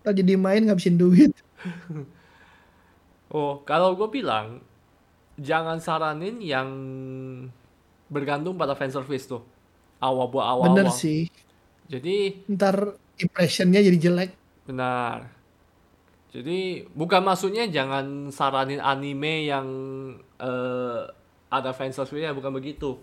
Ntar 0.03 0.13
jadi 0.19 0.35
main 0.45 0.63
ngabisin 0.67 0.97
duit. 1.01 1.33
oh 3.35 3.63
kalau 3.69 3.95
gue 3.99 4.09
bilang 4.13 4.61
jangan 5.41 5.79
saranin 5.83 6.39
yang 6.43 6.69
bergantung 8.13 8.55
pada 8.61 8.75
fan 8.77 8.93
service 8.93 9.25
tuh 9.27 9.43
awal 10.03 10.29
buat 10.33 10.47
Bener 10.63 10.87
awal-awal 10.87 10.99
sih. 11.01 11.29
jadi 11.91 12.43
Ntar 12.55 12.77
impressionnya 13.25 13.81
jadi 13.87 13.99
jelek. 14.05 14.31
benar 14.67 15.33
jadi 16.33 16.89
bukan 16.97 17.21
maksudnya 17.29 17.69
jangan 17.69 18.33
saranin 18.33 18.81
anime 18.81 19.45
yang 19.53 19.69
eh, 20.41 21.01
ada 21.53 21.71
fan 21.77 21.93
service 21.93 22.25
ya 22.25 22.33
bukan 22.33 22.53
begitu 22.57 22.97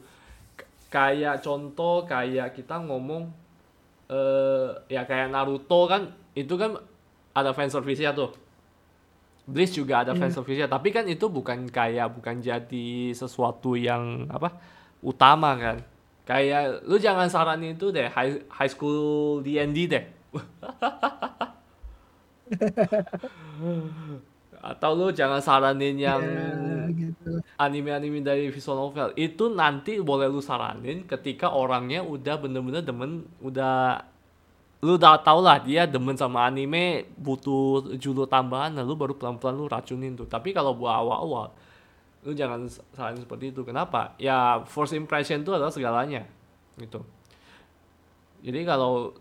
kayak 0.90 1.46
contoh 1.46 2.10
kayak 2.10 2.58
kita 2.58 2.82
ngomong 2.82 3.30
eh 4.10 4.74
ya 4.90 5.06
kayak 5.06 5.30
Naruto 5.30 5.86
kan 5.86 6.10
itu 6.34 6.58
kan 6.58 6.82
ada 7.34 7.54
fan 7.54 7.70
service-nya 7.70 8.12
tuh. 8.12 8.34
Bleach 9.50 9.74
juga 9.74 10.00
ada 10.06 10.14
fan 10.14 10.32
service-nya 10.34 10.68
tapi 10.70 10.92
kan 10.94 11.08
itu 11.10 11.30
bukan 11.30 11.70
kayak 11.70 12.10
bukan 12.18 12.42
jadi 12.42 13.14
sesuatu 13.14 13.76
yang 13.78 14.28
apa 14.34 14.52
utama 15.02 15.56
kan. 15.58 15.78
Kayak 16.26 16.82
lu 16.86 17.00
jangan 17.02 17.30
saranin 17.30 17.74
itu 17.74 17.90
deh 17.90 18.10
high, 18.10 18.40
high 18.50 18.70
school 18.70 19.42
D&D 19.42 19.88
deh. 19.90 20.06
Atau 24.70 24.94
lu 24.94 25.10
jangan 25.10 25.42
saranin 25.42 25.98
yang 25.98 26.22
Ya, 26.22 26.54
gitu. 27.00 27.40
anime-anime 27.56 28.20
dari 28.20 28.52
visual 28.52 28.76
novel. 28.76 29.16
Itu 29.16 29.48
nanti 29.48 29.98
boleh 30.04 30.28
lu 30.28 30.44
saranin 30.44 31.08
ketika 31.08 31.56
orangnya 31.56 32.04
udah 32.04 32.36
bener-bener 32.36 32.84
demen 32.84 33.24
udah 33.40 34.04
lu 34.80 34.96
udah 34.96 35.20
tau 35.20 35.44
lah 35.44 35.60
dia 35.60 35.84
demen 35.84 36.16
sama 36.16 36.48
anime 36.48 37.12
butuh 37.20 38.00
judul 38.00 38.24
tambahan 38.32 38.72
nah 38.72 38.88
baru 38.88 39.16
pelan-pelan 39.16 39.56
lu 39.56 39.66
racunin 39.68 40.16
tuh. 40.16 40.28
Tapi 40.28 40.52
kalau 40.52 40.76
buat 40.76 40.94
awal-awal 40.94 41.52
lu 42.28 42.36
jangan 42.36 42.68
saranin 42.96 43.24
seperti 43.24 43.56
itu. 43.56 43.64
Kenapa? 43.64 44.16
Ya 44.20 44.64
first 44.68 44.92
impression 44.96 45.42
itu 45.44 45.52
adalah 45.56 45.72
segalanya 45.72 46.28
gitu. 46.80 47.04
Jadi 48.40 48.64
kalau 48.64 49.16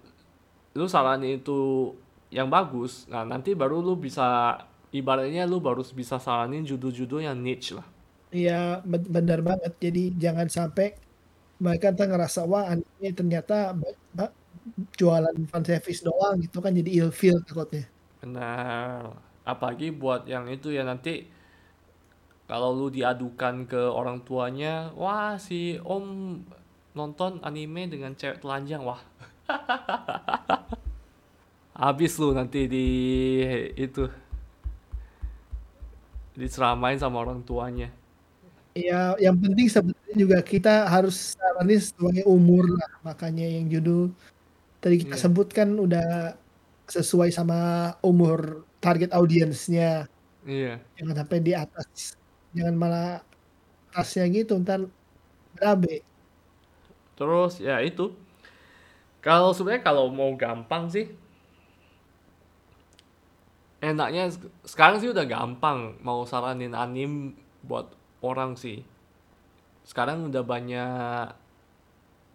lu 0.78 0.86
saranin 0.86 1.42
itu 1.42 1.90
yang 2.28 2.48
bagus 2.52 3.08
nah 3.08 3.24
nanti 3.24 3.56
baru 3.56 3.80
lu 3.80 3.96
bisa 3.96 4.56
ibaratnya 4.92 5.44
lu 5.50 5.58
baru 5.60 5.82
bisa 6.00 6.16
saranin 6.20 6.64
judul-judul 6.70 7.20
yang 7.28 7.38
niche 7.38 7.72
lah 7.78 7.86
Iya, 8.36 8.52
ben- 8.90 9.08
benar 9.16 9.38
banget. 9.48 9.72
Jadi 9.84 10.00
jangan 10.22 10.48
sampai 10.56 10.86
mereka 11.64 11.86
ntar 11.94 12.06
ngerasa 12.10 12.40
wah 12.52 12.64
anime 12.72 13.08
ternyata 13.18 13.54
jualan 14.98 15.36
fan 15.50 15.62
service 15.68 16.00
doang 16.06 16.34
gitu 16.44 16.58
kan 16.64 16.72
jadi 16.78 16.90
ilfeel 17.04 17.38
takutnya. 17.46 17.82
Benar. 18.22 19.14
Apalagi 19.46 19.86
buat 19.94 20.28
yang 20.28 20.44
itu 20.50 20.68
ya 20.74 20.82
nanti 20.84 21.24
kalau 22.50 22.70
lu 22.78 22.86
diadukan 22.88 23.54
ke 23.68 23.82
orang 24.00 24.18
tuanya, 24.24 24.74
wah 24.96 25.36
si 25.46 25.76
om 25.84 26.04
nonton 26.98 27.32
anime 27.44 27.82
dengan 27.92 28.12
cewek 28.16 28.40
telanjang, 28.42 28.82
wah. 28.88 29.00
Habis 31.78 32.18
lu 32.18 32.34
nanti 32.34 32.66
di 32.66 32.86
itu 33.78 34.02
diceramain 36.40 36.98
sama 37.02 37.16
orang 37.24 37.40
tuanya. 37.48 37.88
Ya, 38.76 39.16
yang 39.24 39.36
penting 39.42 39.66
sebenarnya 39.74 40.14
juga 40.22 40.38
kita 40.44 40.70
harus 40.94 41.34
saranin 41.34 41.80
sesuai 41.80 42.20
umur 42.28 42.64
lah. 42.78 42.90
Makanya 43.08 43.44
yang 43.56 43.66
judul 43.72 44.00
tadi 44.82 44.96
kita 45.02 45.16
Iya. 45.16 45.22
sebut 45.24 45.48
kan 45.58 45.68
udah 45.86 46.02
sesuai 46.90 47.30
sama 47.38 47.54
umur 48.04 48.64
target 48.84 49.10
audiensnya. 49.18 50.06
Iya. 50.46 50.80
Jangan 50.98 51.14
sampai 51.24 51.38
di 51.46 51.52
atas, 51.56 52.18
jangan 52.56 52.74
malah 52.82 53.06
atasnya 53.92 54.24
gitu 54.36 54.52
ntar 54.62 54.80
berabe. 55.54 56.04
Terus 57.16 57.58
ya 57.62 57.80
itu. 57.82 58.14
Kalau 59.24 59.50
sebenarnya 59.50 59.82
kalau 59.82 60.06
mau 60.14 60.30
gampang 60.38 60.86
sih 60.94 61.10
enaknya 63.94 64.28
sek- 64.32 64.52
sekarang 64.64 64.96
sih 65.00 65.10
udah 65.10 65.24
gampang 65.24 65.96
mau 66.04 66.22
saranin 66.28 66.74
anim 66.76 67.34
buat 67.64 67.88
orang 68.20 68.54
sih. 68.58 68.82
Sekarang 69.88 70.28
udah 70.28 70.42
banyak 70.44 71.32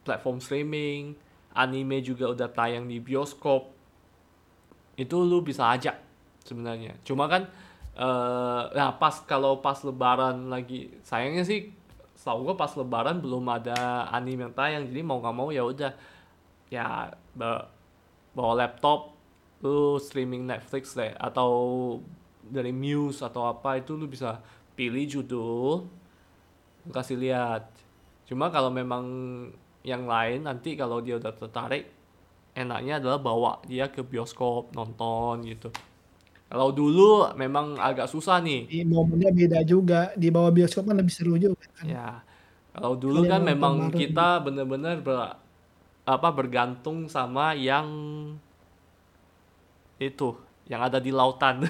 platform 0.03 0.37
streaming, 0.43 1.15
anime 1.55 2.03
juga 2.03 2.27
udah 2.33 2.49
tayang 2.51 2.85
di 2.89 2.99
bioskop. 2.99 3.71
Itu 4.97 5.25
lu 5.25 5.41
bisa 5.41 5.73
ajak 5.73 5.97
sebenarnya. 6.45 6.97
Cuma 7.07 7.25
kan 7.29 7.45
eh 7.93 8.63
nah 8.73 8.89
pas 8.97 9.13
kalau 9.29 9.61
pas 9.61 9.77
lebaran 9.85 10.49
lagi 10.49 10.89
sayangnya 11.05 11.45
sih 11.45 11.69
setahu 12.17 12.49
gua 12.49 12.55
pas 12.57 12.73
lebaran 12.73 13.21
belum 13.21 13.45
ada 13.45 14.09
anime 14.09 14.49
yang 14.49 14.55
tayang 14.57 14.83
jadi 14.89 15.05
mau 15.05 15.21
nggak 15.21 15.35
mau 15.37 15.53
ya 15.53 15.61
udah 15.61 15.93
ya 16.73 17.13
ba- 17.37 17.69
bawa 18.33 18.65
laptop 18.65 19.12
lu 19.63 19.97
streaming 20.07 20.43
Netflix 20.51 20.83
deh 20.99 21.11
atau 21.17 21.51
dari 22.43 22.71
Muse 22.75 23.23
atau 23.23 23.47
apa 23.47 23.79
itu 23.81 23.95
lu 23.95 24.05
bisa 24.11 24.43
pilih 24.77 25.05
judul 25.07 25.87
lu 26.83 26.91
kasih 26.91 27.17
lihat 27.19 27.63
cuma 28.27 28.51
kalau 28.51 28.71
memang 28.71 29.05
yang 29.83 30.03
lain 30.07 30.47
nanti 30.47 30.75
kalau 30.79 30.99
dia 31.03 31.19
udah 31.19 31.33
tertarik 31.35 31.83
enaknya 32.55 32.99
adalah 33.01 33.19
bawa 33.21 33.51
dia 33.67 33.89
ke 33.91 34.01
bioskop 34.03 34.71
nonton 34.77 35.43
gitu 35.47 35.69
kalau 36.51 36.69
dulu 36.75 37.33
memang 37.37 37.77
agak 37.79 38.07
susah 38.11 38.39
nih 38.43 38.69
Di 38.69 38.77
momennya 38.93 39.29
beda 39.39 39.59
juga. 39.71 39.99
Di 40.21 40.27
bawah 40.35 40.51
bioskop 40.57 40.83
kan 40.89 40.97
lebih 40.99 41.13
seru 41.17 41.33
juga 41.43 41.63
kan. 41.77 41.87
ya 41.93 42.23
kalau 42.73 42.93
dulu 42.97 43.21
Kalian 43.21 43.31
kan 43.31 43.41
memang 43.45 43.93
kita 43.93 44.41
bener-bener 44.45 44.97
ber- 45.03 45.37
apa 46.07 46.29
bergantung 46.35 47.07
sama 47.11 47.53
yang 47.55 47.87
itu 50.11 50.35
yang 50.67 50.83
ada 50.83 50.99
di 50.99 51.11
lautan. 51.11 51.63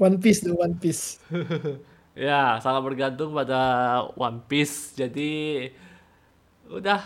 One 0.00 0.18
Piece 0.18 0.42
tuh 0.42 0.56
One 0.58 0.76
Piece. 0.80 1.22
ya 2.18 2.58
sangat 2.58 2.82
bergantung 2.82 3.30
pada 3.32 3.60
One 4.18 4.42
Piece. 4.48 4.96
Jadi 4.98 5.62
udah 6.72 7.00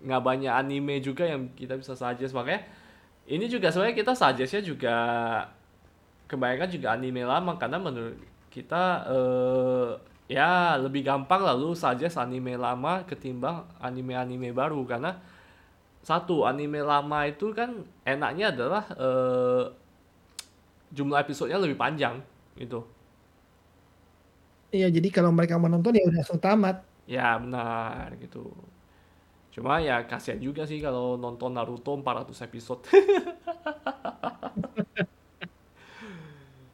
nggak 0.00 0.22
banyak 0.22 0.52
anime 0.52 1.02
juga 1.02 1.26
yang 1.26 1.50
kita 1.52 1.76
bisa 1.76 1.98
suggest. 1.98 2.32
Makanya 2.32 2.64
ini 3.26 3.50
juga 3.50 3.74
sebenarnya 3.74 3.98
kita 3.98 4.14
suggestnya 4.14 4.62
juga 4.62 4.96
kebanyakan 6.30 6.68
juga 6.70 6.88
anime 6.94 7.22
lama. 7.26 7.52
Karena 7.58 7.78
menurut 7.82 8.16
kita 8.50 8.82
eh, 9.10 9.88
ya 10.26 10.74
lebih 10.80 11.06
gampang 11.06 11.42
lalu 11.44 11.76
suggest 11.76 12.18
anime 12.18 12.58
lama 12.58 13.02
ketimbang 13.06 13.66
anime-anime 13.82 14.50
baru. 14.54 14.82
Karena 14.86 15.18
satu 16.06 16.46
anime 16.46 16.86
lama 16.86 17.26
itu 17.26 17.50
kan 17.50 17.82
enaknya 18.06 18.54
adalah 18.54 18.84
eh, 18.94 19.64
jumlah 20.94 21.18
episodenya 21.18 21.58
lebih 21.58 21.74
panjang 21.74 22.22
gitu 22.54 22.86
Iya, 24.74 24.90
jadi 24.90 25.08
kalau 25.14 25.30
mereka 25.30 25.56
mau 25.56 25.70
nonton 25.70 25.94
ya 25.96 26.02
udah 26.04 26.20
langsung 26.20 26.42
tamat. 26.42 26.82
Ya 27.06 27.38
benar 27.38 28.12
gitu. 28.18 28.50
Cuma 29.54 29.80
ya 29.80 30.04
kasihan 30.04 30.36
juga 30.42 30.68
sih 30.68 30.82
kalau 30.82 31.16
nonton 31.16 31.54
Naruto 31.54 31.96
400 31.96 32.46
episode. 32.46 32.82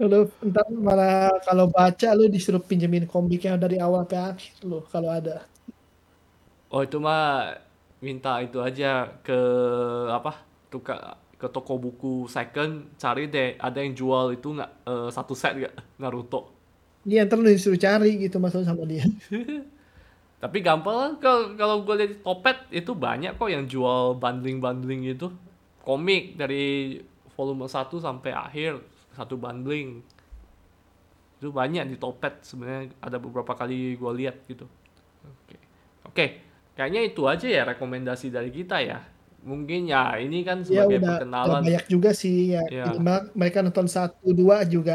Lu 0.02 0.26
ntar 0.42 0.66
malah 0.74 1.30
kalau 1.46 1.70
baca 1.70 2.10
lu 2.18 2.26
disuruh 2.26 2.58
pinjemin 2.58 3.06
komiknya 3.06 3.54
dari 3.54 3.78
awal 3.78 4.02
sampai 4.02 4.34
akhir 4.34 4.54
lu 4.66 4.82
kalau 4.90 5.06
ada. 5.14 5.46
oh 6.74 6.82
itu 6.82 6.98
mah 6.98 7.54
minta 8.02 8.42
itu 8.42 8.58
aja 8.58 9.06
ke 9.22 9.38
apa 10.10 10.42
tuka 10.66 11.16
ke 11.38 11.46
toko 11.50 11.78
buku 11.78 12.26
second 12.26 12.98
cari 12.98 13.30
deh 13.30 13.54
ada 13.58 13.78
yang 13.78 13.94
jual 13.94 14.34
itu 14.34 14.58
nggak 14.58 14.70
eh, 14.86 15.08
satu 15.14 15.34
set 15.38 15.54
nggak 15.58 15.74
Naruto. 16.02 16.50
Dia 17.02 17.26
ntar 17.26 17.38
lu 17.38 17.50
disuruh 17.50 17.78
cari 17.78 18.18
gitu 18.18 18.42
masalah 18.42 18.66
sama 18.66 18.86
dia. 18.86 19.02
Tapi 20.42 20.58
gampang 20.58 21.22
kalau 21.22 21.54
kalau 21.54 21.76
gue 21.86 21.94
lihat 22.02 22.10
di 22.14 22.18
Topet 22.18 22.58
itu 22.74 22.98
banyak 22.98 23.38
kok 23.38 23.46
yang 23.46 23.66
jual 23.70 24.18
bundling-bundling 24.18 25.14
gitu. 25.14 25.30
Komik 25.82 26.34
dari 26.34 26.98
volume 27.38 27.66
1 27.66 27.90
sampai 28.02 28.34
akhir 28.34 28.82
satu 29.14 29.38
bundling. 29.38 30.02
Itu 31.38 31.54
banyak 31.54 31.90
di 31.90 31.96
Topet 31.98 32.42
sebenarnya 32.42 32.90
ada 32.98 33.22
beberapa 33.22 33.54
kali 33.54 33.94
gue 33.94 34.12
lihat 34.18 34.42
gitu. 34.50 34.66
Oke. 35.26 35.56
Oke, 36.06 36.26
kayaknya 36.76 37.00
itu 37.08 37.22
aja 37.32 37.46
ya 37.56 37.62
rekomendasi 37.70 38.26
dari 38.36 38.50
kita 38.58 38.76
ya. 38.90 38.98
Mungkin 39.50 39.80
ya 39.92 40.16
ini 40.24 40.36
kan 40.48 40.58
Ya 40.74 40.82
sebagai 40.82 40.96
udah, 40.96 41.14
udah 41.42 41.54
perkenalan. 41.56 41.64
banyak 41.64 41.84
juga 41.92 42.10
sih 42.22 42.54
ya. 42.54 42.60
Ya, 42.70 42.86
mereka 43.38 43.58
nonton 43.64 43.86
satu 43.90 44.26
dua 44.40 44.56
juga 44.74 44.92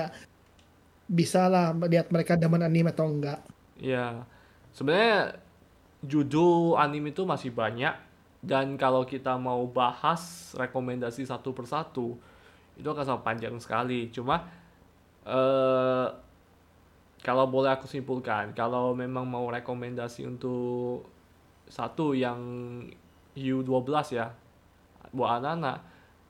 bisa 1.18 1.42
lah 1.54 1.66
lihat 1.92 2.08
mereka 2.16 2.34
demen 2.42 2.64
anime 2.68 2.90
atau 2.94 3.08
enggak. 3.14 3.40
ya. 3.80 4.26
Sebenarnya 4.76 5.42
judul 6.06 6.78
anime 6.78 7.12
itu 7.16 7.24
masih 7.28 7.52
banyak 7.54 7.96
dan 8.46 8.78
kalau 8.78 9.04
kita 9.08 9.36
mau 9.40 9.66
bahas 9.70 10.54
rekomendasi 10.58 11.26
satu 11.28 11.52
persatu 11.58 12.18
itu 12.80 12.88
akan 12.88 13.06
sangat 13.06 13.24
panjang 13.26 13.56
sekali. 13.62 14.10
Cuma 14.14 14.48
eh 15.28 16.08
kalau 17.26 17.46
boleh 17.50 17.74
aku 17.76 17.86
simpulkan, 17.90 18.54
kalau 18.56 18.94
memang 18.96 19.26
mau 19.28 19.50
rekomendasi 19.50 20.24
untuk 20.30 21.04
satu 21.68 22.16
yang 22.18 22.40
U12 23.38 23.88
ya, 24.16 24.34
buat 25.14 25.40
anak-anak, 25.40 25.78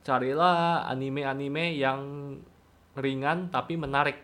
carilah 0.04 0.84
anime-anime 0.90 1.78
yang 1.78 2.00
ringan 2.98 3.48
tapi 3.48 3.78
menarik. 3.78 4.20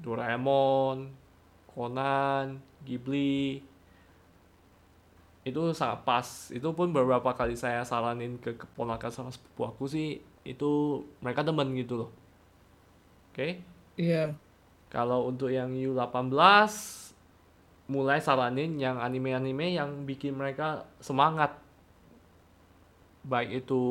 Doraemon, 0.00 1.12
Conan, 1.68 2.56
Ghibli, 2.88 3.60
itu 5.44 5.60
sangat 5.76 6.04
pas. 6.04 6.28
Itu 6.52 6.72
pun 6.72 6.92
beberapa 6.92 7.32
kali 7.32 7.56
saya 7.56 7.84
saranin 7.84 8.40
ke 8.40 8.56
keponakan 8.56 9.12
sama 9.12 9.30
sepupu 9.32 9.68
aku 9.68 9.84
sih, 9.88 10.20
itu 10.44 11.04
mereka 11.20 11.44
demen 11.44 11.72
gitu 11.76 12.06
loh. 12.06 12.10
Oke? 13.32 13.60
Iya. 14.00 14.36
Kalau 14.90 15.30
untuk 15.30 15.52
yang 15.52 15.70
U18 15.70 16.32
mulai 17.90 18.22
saranin 18.22 18.78
yang 18.78 18.96
anime-anime 19.02 19.66
yang 19.74 19.90
bikin 20.06 20.38
mereka 20.38 20.66
semangat. 21.02 21.50
Baik 23.20 23.66
itu 23.66 23.82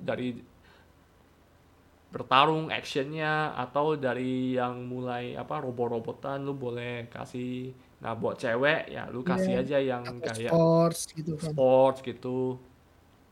dari 0.00 0.34
bertarung 2.12 2.68
actionnya 2.68 3.56
atau 3.56 3.96
dari 3.96 4.52
yang 4.52 4.84
mulai 4.84 5.32
apa 5.32 5.64
robot-robotan 5.64 6.44
lu 6.44 6.52
boleh 6.52 7.08
kasih 7.08 7.72
nah 8.04 8.12
buat 8.12 8.36
cewek 8.36 8.92
ya 8.92 9.08
lu 9.08 9.24
kasih 9.24 9.56
Iya. 9.56 9.62
aja 9.64 9.78
yang 9.80 10.04
kayak 10.20 10.52
sports 10.52 11.00
gitu 11.16 11.32
kan. 11.40 11.52
sports 11.56 11.98
gitu 12.04 12.60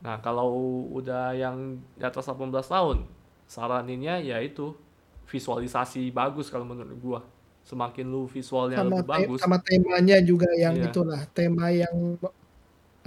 nah 0.01 0.17
kalau 0.25 0.49
udah 0.97 1.37
yang 1.37 1.77
di 1.93 2.01
atas 2.01 2.25
18 2.25 2.49
tahun 2.65 3.05
saraninnya 3.45 4.17
ya 4.25 4.41
itu 4.41 4.73
visualisasi 5.29 6.09
bagus 6.09 6.49
kalau 6.49 6.65
menurut 6.65 6.97
gua 6.97 7.21
semakin 7.69 8.07
lu 8.09 8.27
visualnya 8.27 8.81
Sama 8.81 9.03
lebih 9.03 9.07
bagus. 9.07 9.41
sama 9.41 9.57
temanya 9.63 10.17
juga 10.25 10.49
yang 10.59 10.75
iya. 10.79 10.91
itulah, 10.91 11.21
tema 11.37 11.71
yang 11.71 12.19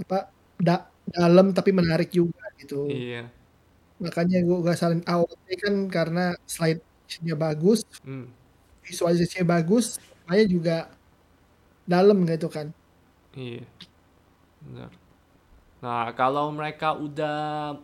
apa 0.00 0.30
da 0.58 0.88
dalam 1.06 1.52
tapi 1.52 1.70
menarik 1.74 2.10
juga 2.10 2.42
gitu. 2.60 2.88
iya. 2.88 3.28
Makanya 4.02 4.42
gua 4.46 4.58
gua 4.64 4.74
saranin 4.76 5.04
AOT 5.06 5.46
kan 5.62 5.74
karena 5.92 6.24
action-nya 6.34 7.36
bagus, 7.38 7.84
hmm, 8.04 8.26
visualisasinya 8.86 9.46
bagus, 9.60 10.00
temanya 10.24 10.44
juga 10.48 10.76
dalam 11.86 12.24
gitu 12.28 12.48
kan. 12.48 12.72
iya. 13.36 13.64
Benar. 14.64 14.90
Nah 15.84 16.04
kalau 16.16 16.48
mereka 16.54 16.96
udah 16.96 17.76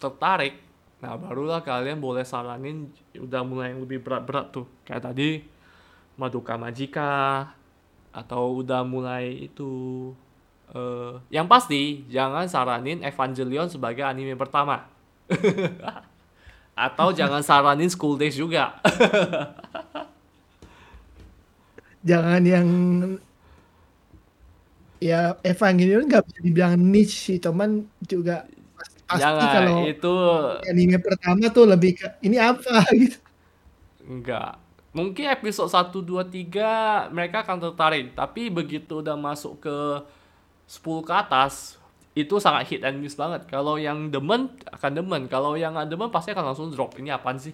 tertarik 0.00 0.60
nah 1.04 1.20
barulah 1.20 1.60
kalian 1.60 2.00
boleh 2.00 2.24
saranin 2.24 2.88
udah 3.12 3.44
mulai 3.44 3.76
yang 3.76 3.84
lebih 3.84 4.00
berat-berat 4.00 4.46
tuh. 4.56 4.66
Kayak 4.88 5.12
tadi 5.12 5.44
Madoka 6.14 6.54
Magica 6.54 7.50
atau 8.14 8.62
udah 8.62 8.86
mulai 8.86 9.50
itu 9.50 9.72
eh 10.70 11.12
yang 11.34 11.50
pasti 11.50 12.06
jangan 12.08 12.46
saranin 12.46 13.02
Evangelion 13.02 13.68
sebagai 13.68 14.06
anime 14.06 14.38
pertama. 14.38 14.86
Atau 16.74 17.14
jangan 17.14 17.38
saranin 17.38 17.86
School 17.86 18.18
Days 18.18 18.34
juga. 18.34 18.74
Jangan 22.04 22.42
yang 22.44 22.68
ya 25.00 25.36
Evangelion 25.44 26.04
nggak 26.08 26.24
bisa 26.28 26.40
dibilang 26.44 26.74
niche 26.76 27.16
sih, 27.16 27.38
teman 27.40 27.86
juga 28.04 28.44
pasti 28.76 28.98
pasti 29.06 29.20
jangan 29.22 29.48
kalau 29.52 29.78
itu 29.86 30.12
anime 30.68 30.98
pertama 31.00 31.44
tuh 31.52 31.64
lebih 31.68 31.92
ke 32.00 32.06
ini 32.26 32.36
apa? 32.40 32.84
Gitu. 33.00 33.18
enggak 34.04 34.63
mungkin 34.94 35.26
episode 35.28 35.68
1 35.68 35.90
2 35.90 36.22
3 36.48 37.10
mereka 37.10 37.42
akan 37.42 37.58
tertarik. 37.58 38.14
Tapi 38.14 38.48
begitu 38.48 39.02
udah 39.02 39.18
masuk 39.18 39.60
ke 39.60 39.76
10 40.70 41.04
ke 41.04 41.12
atas 41.12 41.76
itu 42.14 42.38
sangat 42.38 42.70
hit 42.70 42.86
and 42.86 43.02
miss 43.02 43.18
banget. 43.18 43.44
Kalau 43.50 43.74
yang 43.74 44.08
demen 44.08 44.54
akan 44.70 44.92
demen. 44.94 45.26
Kalau 45.26 45.58
yang 45.58 45.74
nggak 45.74 45.90
demen 45.90 46.08
pasti 46.14 46.30
akan 46.30 46.54
langsung 46.54 46.70
drop. 46.70 46.94
Ini 46.94 47.18
apaan 47.18 47.42
sih? 47.42 47.52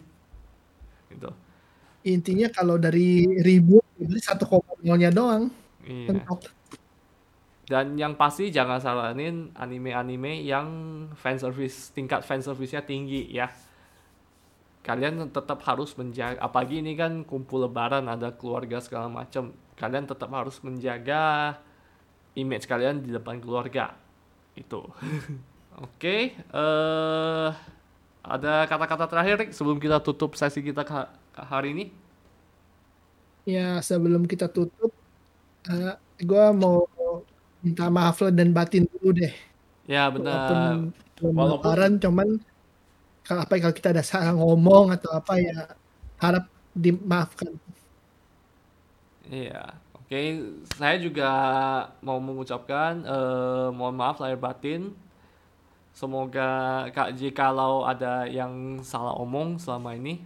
Gitu. 1.09 1.32
Intinya 2.05 2.53
kalau 2.53 2.76
dari 2.76 3.24
reboot 3.41 3.84
berarti 3.97 4.20
1,0-nya 4.20 5.11
doang. 5.11 5.49
Iya. 5.88 6.20
Dan 7.70 7.95
yang 7.95 8.18
pasti 8.18 8.51
jangan 8.51 8.82
saranin 8.82 9.55
anime-anime 9.55 10.43
yang 10.45 10.66
fan 11.14 11.38
service 11.38 11.95
tingkat 11.95 12.26
fan 12.26 12.43
service-nya 12.43 12.82
tinggi 12.82 13.30
ya 13.30 13.47
kalian 14.81 15.28
tetap 15.28 15.61
harus 15.68 15.93
menjaga 15.99 16.41
apalagi 16.41 16.81
ini 16.81 16.97
kan 16.97 17.22
kumpul 17.28 17.64
lebaran 17.68 18.09
ada 18.09 18.33
keluarga 18.35 18.81
segala 18.81 19.09
macam. 19.12 19.53
Kalian 19.76 20.05
tetap 20.09 20.28
harus 20.33 20.61
menjaga 20.61 21.57
image 22.37 22.68
kalian 22.68 23.01
di 23.05 23.11
depan 23.12 23.41
keluarga. 23.41 23.97
Itu. 24.57 24.89
Oke 25.87 26.37
eh 26.37 27.51
ada 28.20 28.68
kata-kata 28.68 29.09
terakhir 29.09 29.35
Rick, 29.41 29.51
sebelum 29.57 29.81
kita 29.81 29.97
tutup 30.05 30.37
sesi 30.37 30.61
kita 30.61 30.85
hari 31.33 31.72
ini? 31.72 31.85
Ya 33.49 33.81
sebelum 33.81 34.28
kita 34.28 34.53
tutup, 34.53 34.93
eh, 35.68 35.97
gua 36.28 36.53
mau 36.53 36.85
minta 37.64 37.89
maaf 37.89 38.20
dan 38.28 38.53
batin 38.53 38.85
dulu 38.89 39.16
deh. 39.16 39.33
ya 39.89 40.12
Walaupun 40.12 40.61
benar 40.61 40.76
belum 41.20 41.35
walaupun 41.37 41.64
lebaran, 41.64 41.93
cuman 42.01 42.28
apa 43.39 43.61
kalau 43.62 43.74
kita 43.76 43.95
ada 43.95 44.03
salah 44.03 44.35
ngomong 44.35 44.91
atau 44.99 45.11
apa 45.14 45.39
ya 45.39 45.70
harap 46.18 46.45
dimaafkan. 46.74 47.55
Iya, 49.31 49.78
oke. 49.95 50.20
Saya 50.74 50.97
juga 50.99 51.31
mau 52.03 52.18
mengucapkan 52.18 53.07
eh, 53.07 53.68
mohon 53.70 53.95
maaf 53.95 54.18
lahir 54.18 54.39
batin. 54.41 54.91
Semoga 55.95 56.87
Kak 56.95 57.14
jikalau 57.18 57.87
ada 57.87 58.26
yang 58.26 58.83
salah 58.83 59.14
omong 59.18 59.59
selama 59.59 59.95
ini. 59.95 60.22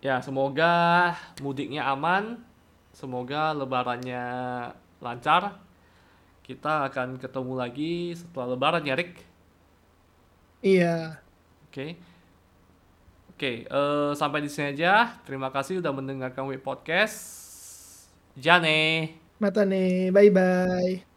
Ya, 0.00 0.18
semoga 0.24 1.12
mudiknya 1.44 1.86
aman. 1.92 2.40
Semoga 2.96 3.52
lebarannya 3.54 4.24
lancar. 4.98 5.60
Kita 6.42 6.90
akan 6.90 7.20
ketemu 7.22 7.52
lagi 7.54 8.16
setelah 8.18 8.56
lebaran 8.56 8.82
ya, 8.82 8.98
Rick. 8.98 9.22
Iya, 10.60 11.20
Oke. 11.70 11.94
Oke, 13.30 13.64
eh, 13.64 14.12
sampai 14.18 14.42
di 14.42 14.50
sini 14.50 14.74
aja. 14.74 15.22
Terima 15.22 15.54
kasih 15.54 15.78
udah 15.78 15.94
mendengarkan 15.94 16.50
Web 16.50 16.66
Podcast. 16.66 17.16
Jane. 18.34 19.16
mata 19.40 19.64
nih, 19.64 20.12
bye 20.12 20.28
bye. 20.28 21.09